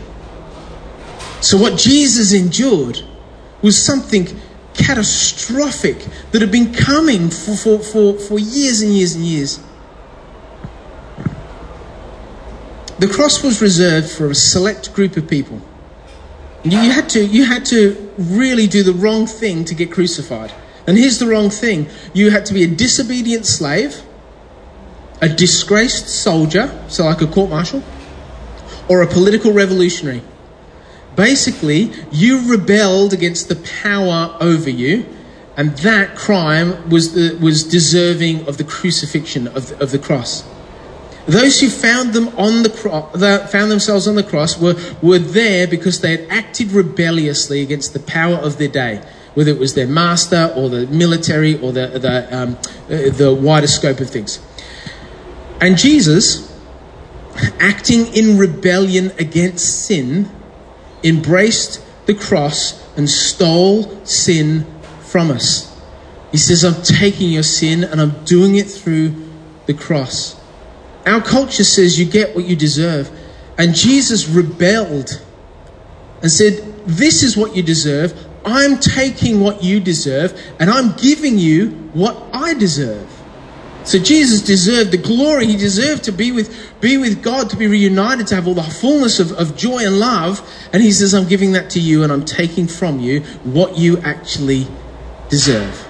So 1.41 1.57
what 1.57 1.77
Jesus 1.79 2.33
endured 2.33 3.01
was 3.61 3.81
something 3.81 4.27
catastrophic 4.79 6.07
that 6.31 6.41
had 6.41 6.51
been 6.51 6.73
coming 6.73 7.29
for, 7.29 7.55
for, 7.55 7.79
for, 7.79 8.17
for 8.17 8.39
years 8.39 8.81
and 8.81 8.93
years 8.93 9.13
and 9.15 9.25
years. 9.25 9.59
The 12.99 13.07
cross 13.07 13.43
was 13.43 13.61
reserved 13.61 14.09
for 14.09 14.29
a 14.29 14.35
select 14.35 14.93
group 14.93 15.15
of 15.15 15.27
people. 15.27 15.61
You 16.63 16.91
had 16.91 17.07
to, 17.09 17.25
you 17.25 17.45
had 17.45 17.65
to 17.67 18.11
really 18.17 18.67
do 18.67 18.83
the 18.83 18.93
wrong 18.93 19.25
thing 19.25 19.63
to 19.65 19.75
get 19.75 19.91
crucified. 19.91 20.51
And 20.85 20.97
here's 20.97 21.19
the 21.19 21.27
wrong 21.27 21.49
thing 21.49 21.87
you 22.13 22.31
had 22.31 22.45
to 22.47 22.53
be 22.53 22.63
a 22.63 22.67
disobedient 22.67 23.45
slave, 23.45 24.01
a 25.21 25.29
disgraced 25.29 26.09
soldier, 26.09 26.83
so 26.87 27.05
like 27.05 27.21
a 27.21 27.27
court 27.27 27.49
martial, 27.49 27.83
or 28.89 29.01
a 29.01 29.07
political 29.07 29.53
revolutionary. 29.53 30.21
Basically, 31.15 31.91
you 32.11 32.49
rebelled 32.49 33.13
against 33.13 33.49
the 33.49 33.55
power 33.55 34.37
over 34.39 34.69
you, 34.69 35.05
and 35.57 35.77
that 35.79 36.15
crime 36.15 36.89
was, 36.89 37.13
the, 37.13 37.37
was 37.41 37.63
deserving 37.63 38.47
of 38.47 38.57
the 38.57 38.63
crucifixion 38.63 39.47
of 39.47 39.69
the, 39.69 39.83
of 39.83 39.91
the 39.91 39.99
cross. 39.99 40.43
Those 41.27 41.59
who 41.59 41.69
found 41.69 42.13
them 42.13 42.29
on 42.39 42.63
the 42.63 42.69
cross, 42.69 43.51
found 43.51 43.69
themselves 43.69 44.07
on 44.07 44.15
the 44.15 44.23
cross, 44.23 44.59
were 44.59 44.75
were 45.03 45.19
there 45.19 45.67
because 45.67 46.01
they 46.01 46.17
had 46.17 46.27
acted 46.29 46.71
rebelliously 46.71 47.61
against 47.61 47.93
the 47.93 47.99
power 47.99 48.35
of 48.35 48.57
their 48.57 48.67
day, 48.67 49.03
whether 49.35 49.51
it 49.51 49.59
was 49.59 49.75
their 49.75 49.85
master 49.85 50.51
or 50.55 50.69
the 50.69 50.87
military 50.87 51.59
or 51.61 51.71
the 51.71 51.87
the 51.99 52.35
um, 52.35 52.57
the 52.87 53.31
wider 53.31 53.67
scope 53.67 53.99
of 53.99 54.09
things. 54.09 54.39
And 55.61 55.77
Jesus, 55.77 56.51
acting 57.59 58.07
in 58.07 58.39
rebellion 58.39 59.11
against 59.19 59.85
sin, 59.85 60.31
embraced 61.03 61.83
the 62.05 62.13
cross 62.13 62.81
and 62.97 63.09
stole 63.09 64.05
sin 64.05 64.65
from 65.01 65.31
us. 65.31 65.69
He 66.31 66.37
says, 66.37 66.63
I'm 66.63 66.81
taking 66.83 67.29
your 67.29 67.43
sin 67.43 67.83
and 67.83 67.99
I'm 67.99 68.23
doing 68.25 68.55
it 68.55 68.69
through 68.69 69.15
the 69.65 69.73
cross. 69.73 70.39
Our 71.05 71.21
culture 71.21 71.63
says 71.63 71.99
you 71.99 72.05
get 72.05 72.35
what 72.35 72.45
you 72.45 72.55
deserve. 72.55 73.09
And 73.57 73.73
Jesus 73.73 74.27
rebelled 74.27 75.21
and 76.21 76.31
said, 76.31 76.53
This 76.85 77.23
is 77.23 77.35
what 77.35 77.55
you 77.55 77.63
deserve. 77.63 78.13
I'm 78.45 78.77
taking 78.79 79.41
what 79.41 79.63
you 79.63 79.79
deserve 79.79 80.39
and 80.59 80.69
I'm 80.69 80.95
giving 80.97 81.37
you 81.37 81.69
what 81.93 82.15
I 82.33 82.53
deserve. 82.53 83.08
So 83.89 83.97
Jesus 83.97 84.43
deserved 84.43 84.91
the 84.91 84.99
glory. 84.99 85.47
He 85.47 85.57
deserved 85.57 86.03
to 86.03 86.11
be 86.11 86.31
with, 86.31 86.79
be 86.79 86.97
with 86.97 87.23
God, 87.23 87.49
to 87.49 87.57
be 87.57 87.65
reunited, 87.65 88.27
to 88.27 88.35
have 88.35 88.47
all 88.47 88.53
the 88.53 88.61
fullness 88.61 89.19
of, 89.19 89.31
of 89.31 89.57
joy 89.57 89.79
and 89.79 89.99
love. 89.99 90.47
And 90.71 90.83
he 90.83 90.91
says, 90.91 91.15
I'm 91.15 91.27
giving 91.27 91.53
that 91.53 91.71
to 91.71 91.79
you 91.79 92.03
and 92.03 92.13
I'm 92.13 92.23
taking 92.23 92.67
from 92.67 92.99
you 92.99 93.21
what 93.41 93.79
you 93.79 93.97
actually 94.01 94.67
deserve. 95.29 95.87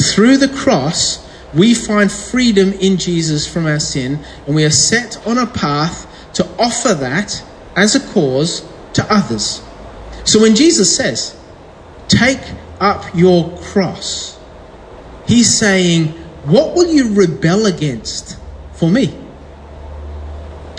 Through 0.00 0.36
the 0.36 0.48
cross, 0.48 1.28
we 1.52 1.74
find 1.74 2.12
freedom 2.12 2.72
in 2.74 2.98
Jesus 2.98 3.52
from 3.52 3.66
our 3.66 3.80
sin 3.80 4.24
and 4.46 4.54
we 4.54 4.64
are 4.64 4.70
set 4.70 5.26
on 5.26 5.36
a 5.36 5.46
path 5.48 6.06
to 6.34 6.46
offer 6.56 6.94
that 6.94 7.42
as 7.74 7.96
a 7.96 8.12
cause 8.12 8.60
to 8.92 9.04
others. 9.12 9.60
So 10.22 10.40
when 10.40 10.54
Jesus 10.54 10.96
says, 10.96 11.36
take 12.06 12.38
up 12.78 13.12
your 13.12 13.58
cross, 13.58 14.38
he's 15.26 15.58
saying, 15.58 16.23
what 16.44 16.74
will 16.74 16.92
you 16.92 17.14
rebel 17.14 17.66
against 17.66 18.38
for 18.72 18.90
me? 18.90 19.06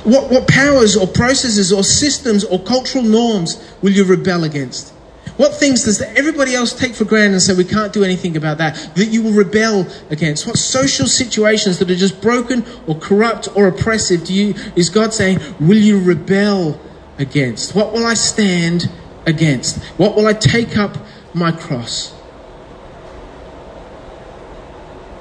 What, 0.04 0.30
what 0.30 0.48
powers 0.48 0.96
or 0.96 1.08
processes 1.08 1.74
or 1.74 1.84
systems 1.84 2.44
or 2.44 2.60
cultural 2.60 3.04
norms 3.04 3.76
will 3.82 3.92
you 3.92 4.04
rebel 4.04 4.44
against? 4.44 4.94
What 5.38 5.56
things 5.56 5.84
does 5.84 6.02
everybody 6.02 6.56
else 6.56 6.72
take 6.72 6.94
for 6.94 7.04
granted 7.04 7.34
and 7.34 7.42
say 7.42 7.54
we 7.54 7.66
can't 7.66 7.92
do 7.92 8.04
anything 8.04 8.38
about 8.38 8.60
that? 8.60 8.76
That 8.96 9.08
you 9.08 9.24
will 9.24 9.34
rebel 9.34 9.88
against? 10.10 10.48
What 10.48 10.58
social 10.58 11.08
situations 11.08 11.80
that 11.80 11.92
are 11.92 11.96
just 11.96 12.22
broken 12.22 12.64
or 12.88 12.96
corrupt 12.98 13.50
or 13.56 13.68
oppressive 13.68 14.24
do 14.24 14.34
you, 14.34 14.54
is 14.76 14.90
God 14.90 15.14
saying, 15.14 15.40
will 15.60 15.78
you 15.78 16.00
rebel 16.00 16.80
against? 17.18 17.76
What 17.76 17.92
will 17.92 18.06
I 18.06 18.14
stand 18.14 18.90
against? 19.26 19.84
What 19.98 20.16
will 20.16 20.28
I 20.28 20.34
take 20.34 20.78
up 20.78 20.98
my 21.34 21.52
cross? 21.52 22.15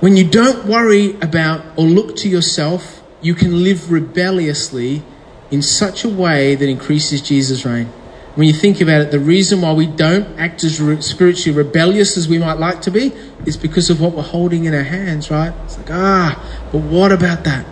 When 0.05 0.19
you 0.19 0.29
don't 0.29 0.67
worry 0.67 1.19
about 1.23 1.65
or 1.79 1.87
look 1.87 2.15
to 2.17 2.29
yourself, 2.29 3.03
you 3.23 3.35
can 3.35 3.65
live 3.65 3.91
rebelliously 3.91 5.03
in 5.51 5.63
such 5.63 6.05
a 6.05 6.11
way 6.11 6.55
that 6.55 6.69
increases 6.69 7.23
Jesus' 7.23 7.65
reign. 7.65 7.87
When 8.35 8.47
you 8.47 8.53
think 8.53 8.83
about 8.83 9.01
it, 9.01 9.11
the 9.13 9.19
reason 9.19 9.63
why 9.63 9.73
we 9.73 9.87
don't 9.87 10.39
act 10.39 10.63
as 10.63 10.77
spiritually 11.07 11.57
rebellious 11.57 12.19
as 12.19 12.29
we 12.29 12.37
might 12.37 12.59
like 12.59 12.83
to 12.83 12.91
be 12.91 13.15
is 13.47 13.57
because 13.57 13.89
of 13.89 13.99
what 13.99 14.13
we're 14.13 14.21
holding 14.25 14.67
in 14.67 14.75
our 14.75 14.83
hands, 14.83 15.31
right? 15.31 15.55
It's 15.65 15.79
like, 15.79 15.91
ah, 15.91 16.67
but 16.71 16.83
what 16.83 17.11
about 17.11 17.45
that? 17.45 17.65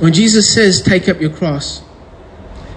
When 0.00 0.12
Jesus 0.12 0.52
says, 0.52 0.82
take 0.82 1.08
up 1.08 1.20
your 1.20 1.30
cross, 1.30 1.84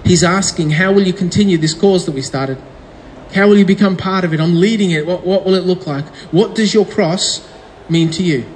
he's 0.04 0.22
asking, 0.22 0.70
how 0.70 0.92
will 0.92 1.04
you 1.04 1.12
continue 1.12 1.58
this 1.58 1.74
cause 1.74 2.06
that 2.06 2.12
we 2.12 2.22
started? 2.22 2.62
How 3.34 3.48
will 3.48 3.58
you 3.58 3.64
become 3.64 3.96
part 3.96 4.24
of 4.24 4.32
it? 4.32 4.38
I'm 4.38 4.60
leading 4.60 4.92
it. 4.92 5.04
What, 5.04 5.26
what 5.26 5.44
will 5.44 5.54
it 5.54 5.64
look 5.64 5.88
like? 5.88 6.06
What 6.30 6.54
does 6.54 6.72
your 6.72 6.86
cross 6.86 7.49
mean 7.90 8.10
to 8.10 8.22
you? 8.22 8.46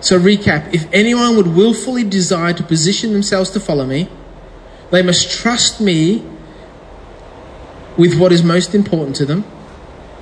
So, 0.00 0.18
recap 0.18 0.72
if 0.72 0.86
anyone 0.92 1.36
would 1.36 1.48
willfully 1.48 2.04
desire 2.04 2.52
to 2.52 2.62
position 2.62 3.12
themselves 3.12 3.50
to 3.50 3.60
follow 3.60 3.84
me, 3.84 4.08
they 4.90 5.02
must 5.02 5.30
trust 5.30 5.80
me 5.80 6.24
with 7.96 8.18
what 8.18 8.32
is 8.32 8.44
most 8.44 8.74
important 8.74 9.16
to 9.16 9.26
them, 9.26 9.44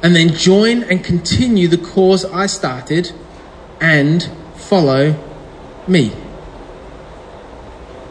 and 0.02 0.16
then 0.16 0.32
join 0.32 0.82
and 0.84 1.04
continue 1.04 1.68
the 1.68 1.76
cause 1.76 2.24
I 2.24 2.46
started 2.46 3.12
and 3.80 4.28
follow 4.54 5.14
me. 5.86 6.12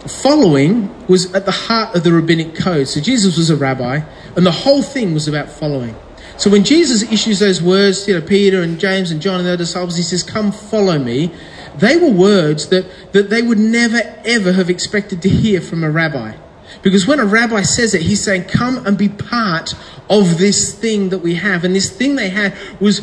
Following 0.06 1.08
was 1.08 1.34
at 1.34 1.46
the 1.46 1.52
heart 1.52 1.96
of 1.96 2.04
the 2.04 2.14
rabbinic 2.14 2.54
code. 2.54 2.88
So, 2.88 3.02
Jesus 3.02 3.38
was 3.38 3.50
a 3.50 3.56
rabbi, 3.56 4.02
and 4.36 4.46
the 4.46 4.52
whole 4.52 4.84
thing 4.84 5.16
was 5.16 5.28
about 5.28 5.50
following. 5.50 5.96
So 6.38 6.50
when 6.50 6.64
Jesus 6.64 7.04
issues 7.12 7.40
those 7.40 7.62
words, 7.62 8.08
you 8.08 8.20
know, 8.20 8.26
Peter 8.26 8.62
and 8.62 8.80
James 8.80 9.12
and 9.12 9.22
John 9.22 9.40
and 9.40 9.48
their 9.48 9.58
disciples, 9.58 9.96
he 9.96 10.04
says, 10.04 10.22
Come 10.22 10.52
follow 10.52 11.00
me. 11.00 11.32
They 11.78 11.98
were 11.98 12.12
words 12.12 12.70
that, 12.70 12.86
that 13.14 13.30
they 13.30 13.42
would 13.42 13.60
never 13.60 14.02
ever 14.26 14.52
have 14.52 14.70
expected 14.70 15.22
to 15.22 15.30
hear 15.30 15.62
from 15.62 15.84
a 15.84 15.90
rabbi. 15.90 16.36
Because 16.82 17.08
when 17.08 17.20
a 17.20 17.26
rabbi 17.26 17.62
says 17.62 17.94
it, 17.94 18.02
he's 18.02 18.22
saying, 18.22 18.46
Come 18.46 18.86
and 18.86 18.98
be 18.98 19.10
part 19.10 19.74
of 20.10 20.38
this 20.38 20.74
thing 20.74 21.10
that 21.10 21.20
we 21.20 21.36
have. 21.36 21.64
And 21.64 21.74
this 21.74 21.90
thing 21.90 22.16
they 22.16 22.30
had 22.30 22.56
was 22.80 23.00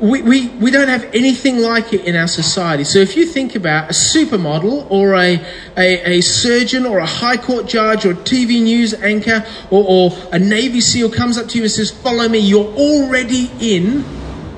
we, 0.00 0.22
we, 0.22 0.48
we 0.48 0.70
don't 0.70 0.88
have 0.88 1.04
anything 1.12 1.58
like 1.58 1.92
it 1.92 2.04
in 2.04 2.14
our 2.14 2.28
society. 2.28 2.84
So 2.84 3.00
if 3.00 3.16
you 3.16 3.26
think 3.26 3.56
about 3.56 3.90
a 3.90 3.92
supermodel 3.92 4.90
or 4.90 5.14
a, 5.14 5.44
a, 5.76 6.18
a 6.18 6.20
surgeon 6.20 6.86
or 6.86 6.98
a 6.98 7.06
high 7.06 7.36
court 7.36 7.66
judge 7.66 8.06
or 8.06 8.14
TV 8.14 8.62
news 8.62 8.94
anchor 8.94 9.44
or, 9.70 9.84
or 9.86 10.28
a 10.32 10.38
Navy 10.38 10.80
SEAL 10.80 11.10
comes 11.10 11.36
up 11.36 11.48
to 11.48 11.58
you 11.58 11.64
and 11.64 11.70
says, 11.70 11.90
follow 11.90 12.28
me, 12.28 12.38
you're 12.38 12.72
already 12.74 13.50
in. 13.60 14.04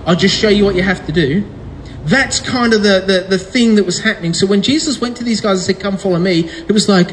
I'll 0.04 0.16
just 0.16 0.36
show 0.36 0.48
you 0.48 0.64
what 0.64 0.74
you 0.74 0.82
have 0.82 1.06
to 1.06 1.12
do. 1.12 1.48
That's 2.04 2.40
kind 2.40 2.74
of 2.74 2.82
the, 2.82 3.00
the, 3.06 3.26
the 3.28 3.38
thing 3.38 3.76
that 3.76 3.84
was 3.84 4.00
happening. 4.00 4.34
So 4.34 4.46
when 4.46 4.62
Jesus 4.62 5.00
went 5.00 5.16
to 5.18 5.24
these 5.24 5.40
guys 5.40 5.58
and 5.58 5.76
said, 5.76 5.82
come 5.82 5.96
follow 5.96 6.18
me, 6.18 6.40
it 6.40 6.72
was 6.72 6.88
like, 6.88 7.10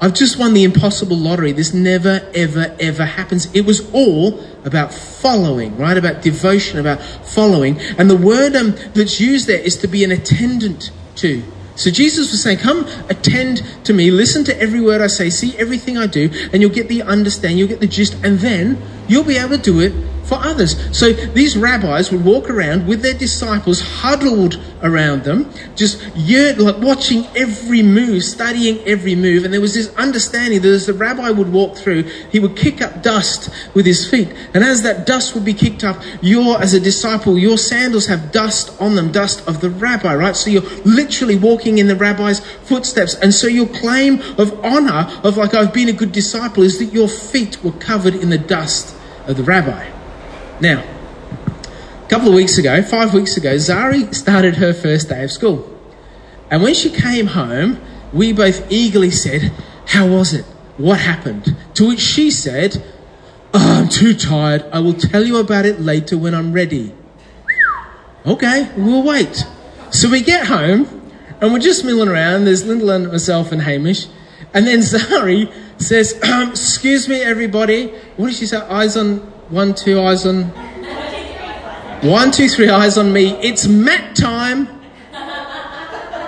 I've 0.00 0.14
just 0.14 0.38
won 0.38 0.52
the 0.52 0.64
impossible 0.64 1.16
lottery. 1.16 1.52
This 1.52 1.72
never, 1.72 2.28
ever, 2.34 2.76
ever 2.78 3.04
happens. 3.04 3.52
It 3.54 3.62
was 3.62 3.90
all 3.92 4.44
about 4.64 4.92
following, 4.92 5.76
right? 5.78 5.96
About 5.96 6.22
devotion, 6.22 6.78
about 6.78 7.00
following. 7.00 7.78
And 7.96 8.10
the 8.10 8.16
word 8.16 8.54
um, 8.54 8.74
that's 8.94 9.20
used 9.20 9.46
there 9.46 9.60
is 9.60 9.76
to 9.78 9.88
be 9.88 10.04
an 10.04 10.12
attendant 10.12 10.90
to. 11.16 11.42
So 11.76 11.90
Jesus 11.90 12.30
was 12.30 12.42
saying, 12.42 12.58
Come 12.58 12.86
attend 13.08 13.62
to 13.84 13.92
me, 13.92 14.10
listen 14.10 14.44
to 14.44 14.60
every 14.60 14.80
word 14.80 15.00
I 15.00 15.08
say, 15.08 15.28
see 15.28 15.56
everything 15.58 15.98
I 15.98 16.06
do, 16.06 16.30
and 16.52 16.62
you'll 16.62 16.72
get 16.72 16.88
the 16.88 17.02
understand, 17.02 17.58
you'll 17.58 17.68
get 17.68 17.80
the 17.80 17.86
gist, 17.86 18.14
and 18.24 18.38
then 18.38 18.80
you'll 19.08 19.24
be 19.24 19.36
able 19.36 19.56
to 19.56 19.62
do 19.62 19.80
it 19.80 19.92
for 20.26 20.38
others. 20.42 20.76
So 20.96 21.12
these 21.12 21.56
rabbis 21.56 22.10
would 22.10 22.24
walk 22.24 22.50
around 22.50 22.86
with 22.86 23.02
their 23.02 23.14
disciples 23.14 23.80
huddled 23.80 24.60
around 24.82 25.24
them, 25.24 25.50
just 25.74 26.02
like 26.16 26.78
watching 26.78 27.26
every 27.36 27.82
move, 27.82 28.22
studying 28.24 28.78
every 28.80 29.14
move. 29.14 29.44
And 29.44 29.54
there 29.54 29.60
was 29.60 29.74
this 29.74 29.94
understanding 29.94 30.60
that 30.62 30.68
as 30.68 30.86
the 30.86 30.92
rabbi 30.92 31.30
would 31.30 31.52
walk 31.52 31.76
through, 31.76 32.02
he 32.30 32.40
would 32.40 32.56
kick 32.56 32.82
up 32.82 33.02
dust 33.02 33.50
with 33.74 33.86
his 33.86 34.08
feet. 34.08 34.32
And 34.52 34.64
as 34.64 34.82
that 34.82 35.06
dust 35.06 35.34
would 35.34 35.44
be 35.44 35.54
kicked 35.54 35.84
up, 35.84 36.02
you're, 36.20 36.60
as 36.60 36.74
a 36.74 36.80
disciple, 36.80 37.38
your 37.38 37.56
sandals 37.58 38.06
have 38.06 38.32
dust 38.32 38.70
on 38.80 38.96
them, 38.96 39.12
dust 39.12 39.46
of 39.46 39.60
the 39.60 39.70
rabbi, 39.70 40.14
right? 40.14 40.36
So 40.36 40.50
you're 40.50 40.68
literally 40.84 41.36
walking 41.36 41.78
in 41.78 41.86
the 41.86 41.96
rabbi's 41.96 42.40
footsteps. 42.40 43.14
And 43.14 43.32
so 43.32 43.46
your 43.46 43.68
claim 43.68 44.20
of 44.38 44.64
honor, 44.64 45.08
of 45.22 45.36
like, 45.36 45.54
I've 45.54 45.72
been 45.72 45.88
a 45.88 45.92
good 45.92 46.12
disciple, 46.12 46.62
is 46.62 46.78
that 46.78 46.92
your 46.92 47.08
feet 47.08 47.62
were 47.62 47.72
covered 47.72 48.14
in 48.14 48.30
the 48.30 48.38
dust 48.38 48.94
of 49.26 49.36
the 49.36 49.44
rabbi. 49.44 49.95
Now, 50.60 50.84
a 52.04 52.08
couple 52.08 52.28
of 52.28 52.34
weeks 52.34 52.56
ago, 52.58 52.82
five 52.82 53.12
weeks 53.12 53.36
ago, 53.36 53.56
Zari 53.56 54.14
started 54.14 54.56
her 54.56 54.72
first 54.72 55.08
day 55.08 55.24
of 55.24 55.30
school. 55.30 55.72
And 56.50 56.62
when 56.62 56.74
she 56.74 56.90
came 56.90 57.28
home, 57.28 57.80
we 58.12 58.32
both 58.32 58.70
eagerly 58.70 59.10
said, 59.10 59.52
How 59.86 60.06
was 60.06 60.32
it? 60.32 60.44
What 60.78 61.00
happened? 61.00 61.56
To 61.74 61.88
which 61.88 62.00
she 62.00 62.30
said, 62.30 62.84
oh, 63.54 63.80
I'm 63.80 63.88
too 63.88 64.14
tired. 64.14 64.64
I 64.72 64.80
will 64.80 64.94
tell 64.94 65.24
you 65.24 65.38
about 65.38 65.66
it 65.66 65.80
later 65.80 66.18
when 66.18 66.34
I'm 66.34 66.52
ready. 66.52 66.94
okay, 68.26 68.70
we'll 68.76 69.02
wait. 69.02 69.46
So 69.90 70.10
we 70.10 70.20
get 70.20 70.46
home 70.46 71.10
and 71.40 71.52
we're 71.52 71.60
just 71.60 71.84
milling 71.84 72.08
around. 72.08 72.44
There's 72.44 72.64
Lyndall 72.64 72.90
and 72.90 73.08
myself 73.08 73.52
and 73.52 73.62
Hamish. 73.62 74.06
And 74.52 74.66
then 74.66 74.78
Zari 74.92 75.52
says, 75.80 76.20
um, 76.22 76.50
Excuse 76.50 77.08
me, 77.08 77.22
everybody. 77.22 77.88
What 78.16 78.28
did 78.28 78.36
she 78.36 78.46
say? 78.46 78.58
Eyes 78.58 78.96
on 78.96 79.32
one, 79.48 79.74
two 79.74 80.00
eyes 80.00 80.26
on. 80.26 80.44
One, 82.02 82.30
two, 82.30 82.48
three 82.48 82.68
eyes 82.68 82.98
on 82.98 83.12
me. 83.12 83.30
It's 83.36 83.66
mat 83.66 84.16
time. 84.16 84.68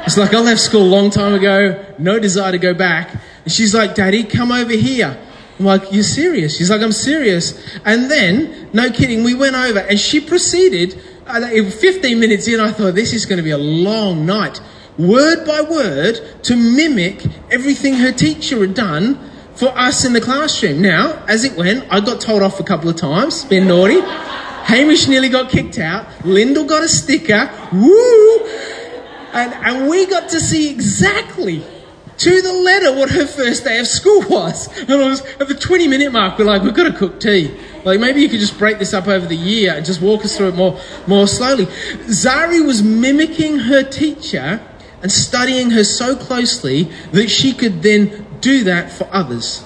It's 0.05 0.17
like 0.17 0.33
I 0.33 0.41
left 0.41 0.61
school 0.61 0.83
a 0.83 0.85
long 0.85 1.11
time 1.11 1.35
ago, 1.35 1.85
no 1.99 2.19
desire 2.19 2.53
to 2.53 2.59
go 2.59 2.73
back. 2.73 3.15
And 3.45 3.53
she's 3.53 3.75
like, 3.75 3.95
Daddy, 3.95 4.25
come 4.25 4.51
over 4.51 4.73
here. 4.73 5.19
I'm 5.59 5.65
like, 5.65 5.93
You're 5.93 6.03
serious? 6.03 6.57
She's 6.57 6.71
like, 6.71 6.81
I'm 6.81 6.93
serious. 6.93 7.79
And 7.85 8.11
then, 8.11 8.71
no 8.73 8.91
kidding, 8.91 9.25
we 9.25 9.35
went 9.35 9.57
over 9.57 9.81
and 9.81 9.99
she 9.99 10.21
proceeded. 10.21 10.99
Uh, 11.27 11.41
15 11.71 12.19
minutes 12.19 12.49
in, 12.49 12.59
I 12.59 12.71
thought, 12.71 12.95
This 12.95 13.13
is 13.13 13.27
going 13.27 13.37
to 13.37 13.43
be 13.43 13.51
a 13.51 13.59
long 13.59 14.25
night. 14.25 14.61
Word 14.97 15.45
by 15.47 15.61
word 15.61 16.45
to 16.45 16.57
mimic 16.57 17.25
everything 17.51 17.95
her 17.95 18.11
teacher 18.11 18.61
had 18.61 18.75
done 18.75 19.29
for 19.59 19.77
us 19.77 20.05
in 20.05 20.13
the 20.13 20.21
classroom. 20.21 20.81
Now, 20.81 21.25
as 21.27 21.45
it 21.45 21.57
went, 21.57 21.85
I 21.91 22.01
got 22.01 22.21
told 22.21 22.43
off 22.43 22.61
a 22.61 22.65
couple 22.65 22.89
of 22.89 22.97
times, 22.97 23.45
been 23.45 23.67
naughty. 23.67 24.01
Hamish 24.01 25.09
nearly 25.09 25.29
got 25.29 25.51
kicked 25.51 25.79
out. 25.79 26.07
Lyndall 26.25 26.65
got 26.65 26.85
a 26.85 26.89
sticker. 26.89 27.51
Woo! 27.73 28.47
And, 29.33 29.53
and 29.53 29.89
we 29.89 30.07
got 30.07 30.29
to 30.31 30.41
see 30.41 30.71
exactly 30.71 31.65
to 32.19 32.43
the 32.43 32.53
letter 32.53 32.93
what 32.97 33.11
her 33.11 33.27
first 33.27 33.65
day 33.65 33.79
of 33.79 33.87
school 33.87 34.23
was. 34.29 34.69
And 34.79 34.93
I 34.93 35.09
was 35.09 35.23
at 35.23 35.49
the 35.49 35.55
20 35.55 35.89
minute 35.89 36.13
mark, 36.13 36.39
we're 36.39 36.45
like, 36.45 36.63
we've 36.63 36.75
got 36.75 36.91
to 36.91 36.97
cook 36.97 37.19
tea. 37.19 37.57
Like 37.85 37.99
maybe 37.99 38.21
you 38.21 38.29
could 38.29 38.41
just 38.41 38.59
break 38.59 38.79
this 38.79 38.93
up 38.95 39.09
over 39.09 39.27
the 39.27 39.37
year 39.37 39.75
and 39.75 39.85
just 39.85 40.01
walk 40.01 40.25
us 40.25 40.37
through 40.37 40.49
it 40.49 40.55
more, 40.55 40.81
more 41.07 41.27
slowly. 41.27 41.67
Zari 42.07 42.65
was 42.65 42.83
mimicking 42.83 43.59
her 43.61 43.83
teacher 43.83 44.61
and 45.03 45.13
studying 45.13 45.71
her 45.71 45.85
so 45.85 46.17
closely 46.17 46.85
that 47.13 47.29
she 47.29 47.53
could 47.53 47.83
then 47.83 48.27
do 48.41 48.65
that 48.65 48.91
for 48.93 49.09
others. 49.13 49.65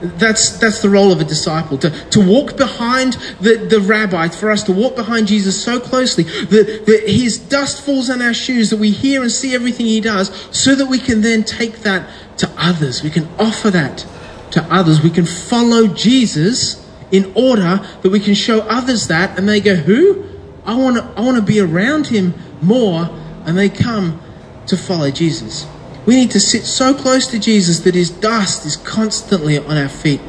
That's, 0.00 0.58
that's 0.58 0.82
the 0.82 0.90
role 0.90 1.10
of 1.10 1.20
a 1.20 1.24
disciple, 1.24 1.78
to, 1.78 1.90
to 2.10 2.20
walk 2.20 2.58
behind 2.58 3.14
the, 3.40 3.56
the 3.56 3.80
rabbi, 3.80 4.28
for 4.28 4.50
us 4.50 4.62
to 4.64 4.72
walk 4.72 4.94
behind 4.94 5.28
Jesus 5.28 5.62
so 5.62 5.80
closely 5.80 6.24
that, 6.24 6.84
that 6.84 7.04
his 7.06 7.38
dust 7.38 7.80
falls 7.80 8.10
on 8.10 8.20
our 8.20 8.34
shoes, 8.34 8.68
that 8.70 8.78
we 8.78 8.90
hear 8.90 9.22
and 9.22 9.32
see 9.32 9.54
everything 9.54 9.86
he 9.86 10.02
does, 10.02 10.28
so 10.50 10.74
that 10.74 10.86
we 10.86 10.98
can 10.98 11.22
then 11.22 11.44
take 11.44 11.78
that 11.78 12.10
to 12.38 12.50
others. 12.58 13.02
We 13.02 13.10
can 13.10 13.26
offer 13.38 13.70
that 13.70 14.06
to 14.50 14.62
others. 14.70 15.02
We 15.02 15.10
can 15.10 15.24
follow 15.24 15.86
Jesus 15.86 16.84
in 17.10 17.32
order 17.34 17.80
that 18.02 18.10
we 18.10 18.20
can 18.20 18.34
show 18.34 18.60
others 18.62 19.08
that, 19.08 19.38
and 19.38 19.48
they 19.48 19.60
go, 19.60 19.76
Who? 19.76 20.24
I 20.66 20.74
want 20.74 20.96
to 20.96 21.02
I 21.16 21.20
want 21.20 21.36
to 21.36 21.42
be 21.42 21.60
around 21.60 22.08
him 22.08 22.34
more, 22.60 23.08
and 23.46 23.56
they 23.56 23.68
come 23.68 24.20
to 24.66 24.76
follow 24.76 25.10
Jesus. 25.10 25.66
We 26.06 26.14
need 26.14 26.30
to 26.30 26.40
sit 26.40 26.64
so 26.64 26.94
close 26.94 27.26
to 27.28 27.38
Jesus 27.38 27.80
that 27.80 27.96
his 27.96 28.10
dust 28.10 28.64
is 28.64 28.76
constantly 28.76 29.58
on 29.58 29.76
our 29.76 29.88
feet. 29.88 30.20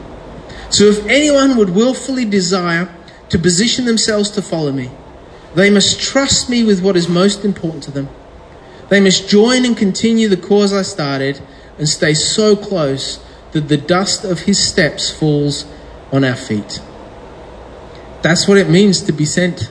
So 0.71 0.85
if 0.85 1.05
anyone 1.05 1.55
would 1.55 1.69
willfully 1.69 2.25
desire 2.25 2.93
to 3.29 3.37
position 3.37 3.85
themselves 3.85 4.31
to 4.31 4.41
follow 4.41 4.71
me, 4.71 4.89
they 5.55 5.69
must 5.69 6.01
trust 6.01 6.49
me 6.49 6.63
with 6.63 6.81
what 6.83 6.97
is 6.97 7.07
most 7.07 7.45
important 7.45 7.83
to 7.83 7.91
them. 7.91 8.09
They 8.89 8.99
must 8.99 9.29
join 9.29 9.65
and 9.65 9.77
continue 9.77 10.27
the 10.27 10.37
cause 10.37 10.73
I 10.73 10.81
started 10.81 11.41
and 11.77 11.87
stay 11.87 12.15
so 12.15 12.55
close 12.55 13.23
that 13.51 13.69
the 13.69 13.77
dust 13.77 14.25
of 14.25 14.41
his 14.41 14.57
steps 14.57 15.11
falls 15.11 15.65
on 16.11 16.23
our 16.23 16.35
feet. 16.35 16.81
That's 18.23 18.47
what 18.47 18.57
it 18.57 18.69
means 18.69 19.01
to 19.03 19.11
be 19.11 19.25
sent. 19.25 19.69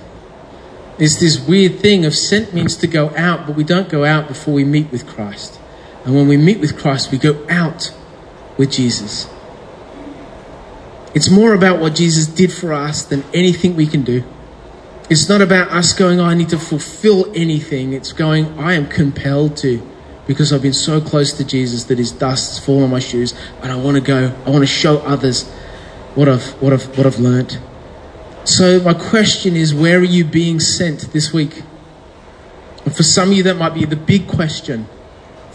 It's 0.99 1.17
this 1.17 1.39
weird 1.39 1.81
thing 1.81 2.05
of 2.05 2.15
sent 2.15 2.55
means 2.55 2.77
to 2.77 2.87
go 2.87 3.15
out, 3.17 3.47
but 3.47 3.57
we 3.57 3.65
don't 3.65 3.89
go 3.89 4.05
out 4.05 4.29
before 4.29 4.55
we 4.55 4.65
meet 4.65 4.91
with 4.91 5.07
Christ. 5.07 5.59
And 6.07 6.15
when 6.15 6.29
we 6.29 6.37
meet 6.37 6.61
with 6.61 6.79
Christ, 6.79 7.11
we 7.11 7.19
go 7.19 7.45
out 7.51 7.93
with 8.57 8.71
Jesus. 8.71 9.29
It's 11.17 11.29
more 11.29 11.53
about 11.53 11.81
what 11.81 11.97
Jesus 11.97 12.29
did 12.29 12.53
for 12.53 12.73
us 12.73 13.05
than 13.05 13.25
anything 13.35 13.75
we 13.75 13.89
can 13.89 14.03
do. 14.03 14.23
It's 15.11 15.29
not 15.29 15.43
about 15.43 15.71
us 15.71 15.93
going, 15.93 16.21
oh, 16.21 16.25
I 16.25 16.35
need 16.35 16.51
to 16.51 16.59
fulfill 16.59 17.27
anything. 17.35 17.93
It's 17.93 18.13
going, 18.13 18.57
I 18.59 18.75
am 18.75 18.87
compelled 18.87 19.57
to 19.59 19.85
because 20.29 20.53
I've 20.53 20.63
been 20.63 20.73
so 20.73 21.01
close 21.01 21.33
to 21.35 21.45
Jesus 21.45 21.85
that 21.85 21.99
his 21.99 22.13
dust 22.13 22.51
has 22.51 22.65
fallen 22.65 22.85
on 22.85 22.91
my 22.91 23.01
shoes 23.01 23.35
and 23.63 23.73
I 23.73 23.77
want 23.77 23.97
to 23.97 24.01
go. 24.01 24.33
I 24.45 24.51
want 24.51 24.63
to 24.63 24.67
show 24.67 24.99
others 24.99 25.49
what 26.15 26.29
I've, 26.29 26.47
what 26.63 26.73
I've, 26.73 26.97
what 26.97 27.07
I've 27.07 27.19
learned. 27.19 27.59
So 28.45 28.81
my 28.81 28.95
question 28.95 29.57
is, 29.57 29.75
where 29.75 29.99
are 29.99 30.05
you 30.05 30.25
being 30.25 30.61
sent 30.61 31.13
this 31.13 31.33
week? 31.33 31.63
And 32.85 32.95
for 32.95 33.03
some 33.03 33.31
of 33.31 33.37
you, 33.37 33.43
that 33.45 33.57
might 33.57 33.75
be 33.75 33.85
the 33.85 33.97
big 33.97 34.29
question. 34.29 34.87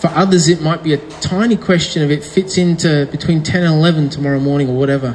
For 0.01 0.07
others, 0.07 0.47
it 0.47 0.61
might 0.61 0.81
be 0.81 0.93
a 0.93 0.97
tiny 1.19 1.55
question 1.55 2.01
if 2.01 2.09
it 2.09 2.23
fits 2.23 2.57
into 2.57 3.07
between 3.11 3.43
10 3.43 3.61
and 3.61 3.75
11 3.75 4.09
tomorrow 4.09 4.39
morning 4.39 4.67
or 4.67 4.75
whatever. 4.75 5.11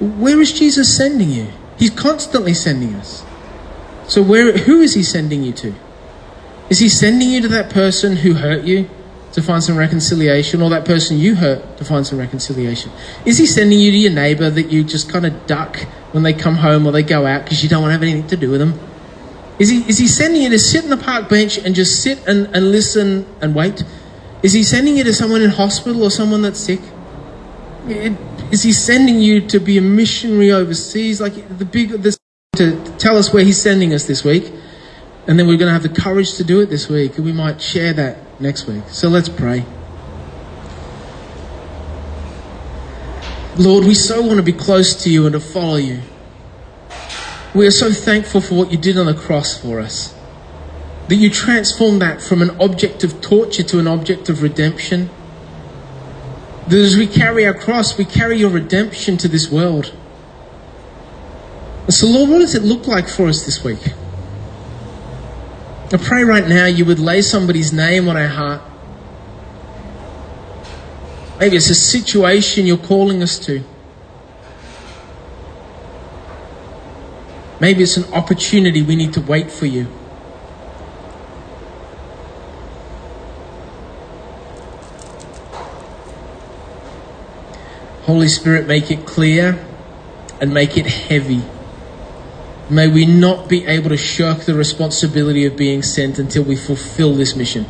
Where 0.00 0.40
is 0.40 0.52
Jesus 0.52 0.94
sending 0.96 1.30
you? 1.30 1.46
He's 1.78 1.90
constantly 1.90 2.52
sending 2.52 2.96
us. 2.96 3.24
So 4.08 4.20
where, 4.20 4.58
who 4.58 4.80
is 4.80 4.94
he 4.94 5.04
sending 5.04 5.44
you 5.44 5.52
to? 5.52 5.74
Is 6.70 6.80
he 6.80 6.88
sending 6.88 7.30
you 7.30 7.40
to 7.42 7.48
that 7.48 7.70
person 7.70 8.16
who 8.16 8.34
hurt 8.34 8.64
you 8.64 8.90
to 9.34 9.42
find 9.42 9.62
some 9.62 9.76
reconciliation 9.76 10.60
or 10.60 10.70
that 10.70 10.84
person 10.84 11.16
you 11.16 11.36
hurt 11.36 11.76
to 11.76 11.84
find 11.84 12.04
some 12.04 12.18
reconciliation? 12.18 12.90
Is 13.24 13.38
he 13.38 13.46
sending 13.46 13.78
you 13.78 13.92
to 13.92 13.96
your 13.96 14.12
neighbor 14.12 14.50
that 14.50 14.72
you 14.72 14.82
just 14.82 15.08
kind 15.08 15.24
of 15.24 15.46
duck 15.46 15.76
when 16.10 16.24
they 16.24 16.32
come 16.32 16.56
home 16.56 16.84
or 16.84 16.90
they 16.90 17.04
go 17.04 17.26
out 17.26 17.44
because 17.44 17.62
you 17.62 17.68
don't 17.68 17.82
want 17.82 17.90
to 17.90 17.92
have 17.92 18.02
anything 18.02 18.26
to 18.26 18.36
do 18.36 18.50
with 18.50 18.58
them? 18.58 18.76
Is 19.60 19.68
he, 19.68 19.88
is 19.88 19.98
he 19.98 20.08
sending 20.08 20.42
you 20.42 20.48
to 20.48 20.58
sit 20.58 20.82
on 20.82 20.90
the 20.90 20.96
park 20.96 21.28
bench 21.28 21.58
and 21.58 21.76
just 21.76 22.02
sit 22.02 22.26
and, 22.26 22.46
and 22.56 22.72
listen 22.72 23.26
and 23.40 23.54
wait? 23.54 23.84
Is 24.42 24.52
he 24.52 24.62
sending 24.62 24.96
you 24.96 25.04
to 25.04 25.12
someone 25.12 25.42
in 25.42 25.50
hospital 25.50 26.02
or 26.02 26.10
someone 26.10 26.42
that's 26.42 26.58
sick? 26.58 26.80
Is 28.50 28.62
he 28.62 28.72
sending 28.72 29.20
you 29.20 29.46
to 29.48 29.60
be 29.60 29.76
a 29.78 29.82
missionary 29.82 30.50
overseas? 30.50 31.20
Like 31.20 31.58
the 31.58 31.64
big, 31.64 31.90
this, 31.90 32.18
to 32.56 32.82
tell 32.96 33.16
us 33.16 33.32
where 33.32 33.44
he's 33.44 33.60
sending 33.60 33.92
us 33.92 34.06
this 34.06 34.24
week. 34.24 34.52
And 35.26 35.38
then 35.38 35.46
we're 35.46 35.58
going 35.58 35.68
to 35.68 35.72
have 35.72 35.82
the 35.82 35.88
courage 35.88 36.34
to 36.34 36.44
do 36.44 36.60
it 36.60 36.66
this 36.66 36.88
week. 36.88 37.16
And 37.16 37.24
we 37.24 37.32
might 37.32 37.60
share 37.60 37.92
that 37.92 38.40
next 38.40 38.66
week. 38.66 38.84
So 38.88 39.08
let's 39.08 39.28
pray. 39.28 39.64
Lord, 43.58 43.84
we 43.84 43.94
so 43.94 44.22
want 44.22 44.38
to 44.38 44.42
be 44.42 44.54
close 44.54 45.02
to 45.04 45.10
you 45.10 45.26
and 45.26 45.34
to 45.34 45.40
follow 45.40 45.76
you. 45.76 46.00
We 47.54 47.66
are 47.66 47.72
so 47.72 47.92
thankful 47.92 48.40
for 48.40 48.54
what 48.54 48.72
you 48.72 48.78
did 48.78 48.96
on 48.96 49.06
the 49.06 49.14
cross 49.14 49.60
for 49.60 49.80
us. 49.80 50.14
That 51.10 51.16
you 51.16 51.28
transform 51.28 51.98
that 51.98 52.22
from 52.22 52.40
an 52.40 52.50
object 52.60 53.02
of 53.02 53.20
torture 53.20 53.64
to 53.64 53.80
an 53.80 53.88
object 53.88 54.28
of 54.28 54.42
redemption. 54.42 55.10
That 56.68 56.78
as 56.78 56.96
we 56.96 57.08
carry 57.08 57.44
our 57.44 57.52
cross, 57.52 57.98
we 57.98 58.04
carry 58.04 58.38
your 58.38 58.50
redemption 58.50 59.16
to 59.16 59.26
this 59.26 59.50
world. 59.50 59.92
So, 61.88 62.06
Lord, 62.06 62.30
what 62.30 62.38
does 62.38 62.54
it 62.54 62.62
look 62.62 62.86
like 62.86 63.08
for 63.08 63.26
us 63.26 63.44
this 63.44 63.64
week? 63.64 63.92
I 65.92 65.96
pray 65.96 66.22
right 66.22 66.46
now 66.46 66.66
you 66.66 66.84
would 66.84 67.00
lay 67.00 67.22
somebody's 67.22 67.72
name 67.72 68.08
on 68.08 68.16
our 68.16 68.28
heart. 68.28 68.62
Maybe 71.40 71.56
it's 71.56 71.70
a 71.70 71.74
situation 71.74 72.66
you're 72.66 72.76
calling 72.76 73.20
us 73.20 73.36
to. 73.46 73.64
Maybe 77.58 77.82
it's 77.82 77.96
an 77.96 78.14
opportunity 78.14 78.80
we 78.80 78.94
need 78.94 79.12
to 79.14 79.20
wait 79.20 79.50
for 79.50 79.66
you. 79.66 79.88
Holy 88.10 88.26
Spirit, 88.26 88.66
make 88.66 88.90
it 88.90 89.06
clear 89.06 89.64
and 90.40 90.52
make 90.52 90.76
it 90.76 90.84
heavy. 90.84 91.44
May 92.68 92.88
we 92.88 93.06
not 93.06 93.48
be 93.48 93.64
able 93.66 93.90
to 93.90 93.96
shirk 93.96 94.40
the 94.46 94.54
responsibility 94.54 95.46
of 95.46 95.56
being 95.56 95.80
sent 95.84 96.18
until 96.18 96.42
we 96.42 96.56
fulfill 96.56 97.14
this 97.14 97.36
mission. 97.36 97.66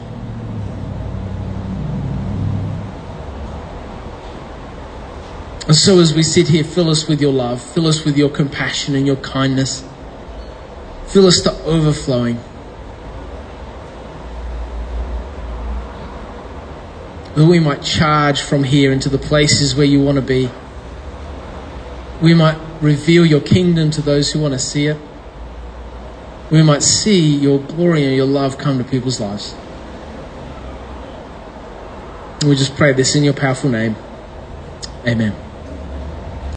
And 5.67 5.77
so, 5.77 6.01
as 6.01 6.15
we 6.15 6.23
sit 6.23 6.49
here, 6.49 6.65
fill 6.65 6.89
us 6.89 7.07
with 7.07 7.21
your 7.21 7.35
love, 7.35 7.61
fill 7.61 7.87
us 7.87 8.07
with 8.07 8.17
your 8.17 8.31
compassion 8.31 8.95
and 8.95 9.07
your 9.07 9.17
kindness, 9.17 9.85
fill 11.09 11.27
us 11.27 11.43
to 11.43 11.53
overflowing. 11.65 12.41
That 17.41 17.47
we 17.47 17.59
might 17.59 17.83
charge 17.83 18.43
from 18.43 18.65
here 18.65 18.93
into 18.93 19.09
the 19.09 19.17
places 19.17 19.75
where 19.75 19.87
you 19.87 19.99
want 19.99 20.17
to 20.17 20.23
be. 20.23 20.51
We 22.21 22.35
might 22.35 22.59
reveal 22.83 23.25
your 23.25 23.41
kingdom 23.41 23.91
to 23.93 24.03
those 24.03 24.31
who 24.31 24.41
want 24.41 24.53
to 24.53 24.59
see 24.59 24.89
it. 24.89 25.01
We 26.51 26.63
might 26.63 26.83
see 26.83 27.35
your 27.35 27.59
glory 27.59 28.05
and 28.05 28.15
your 28.15 28.27
love 28.27 28.59
come 28.59 28.77
to 28.77 28.85
people's 28.85 29.21
lives. 29.21 29.55
We 32.45 32.57
just 32.57 32.77
pray 32.77 32.93
this 32.93 33.15
in 33.15 33.25
your 33.25 33.33
powerful 33.33 33.71
name. 33.71 33.97
Amen. 35.07 35.50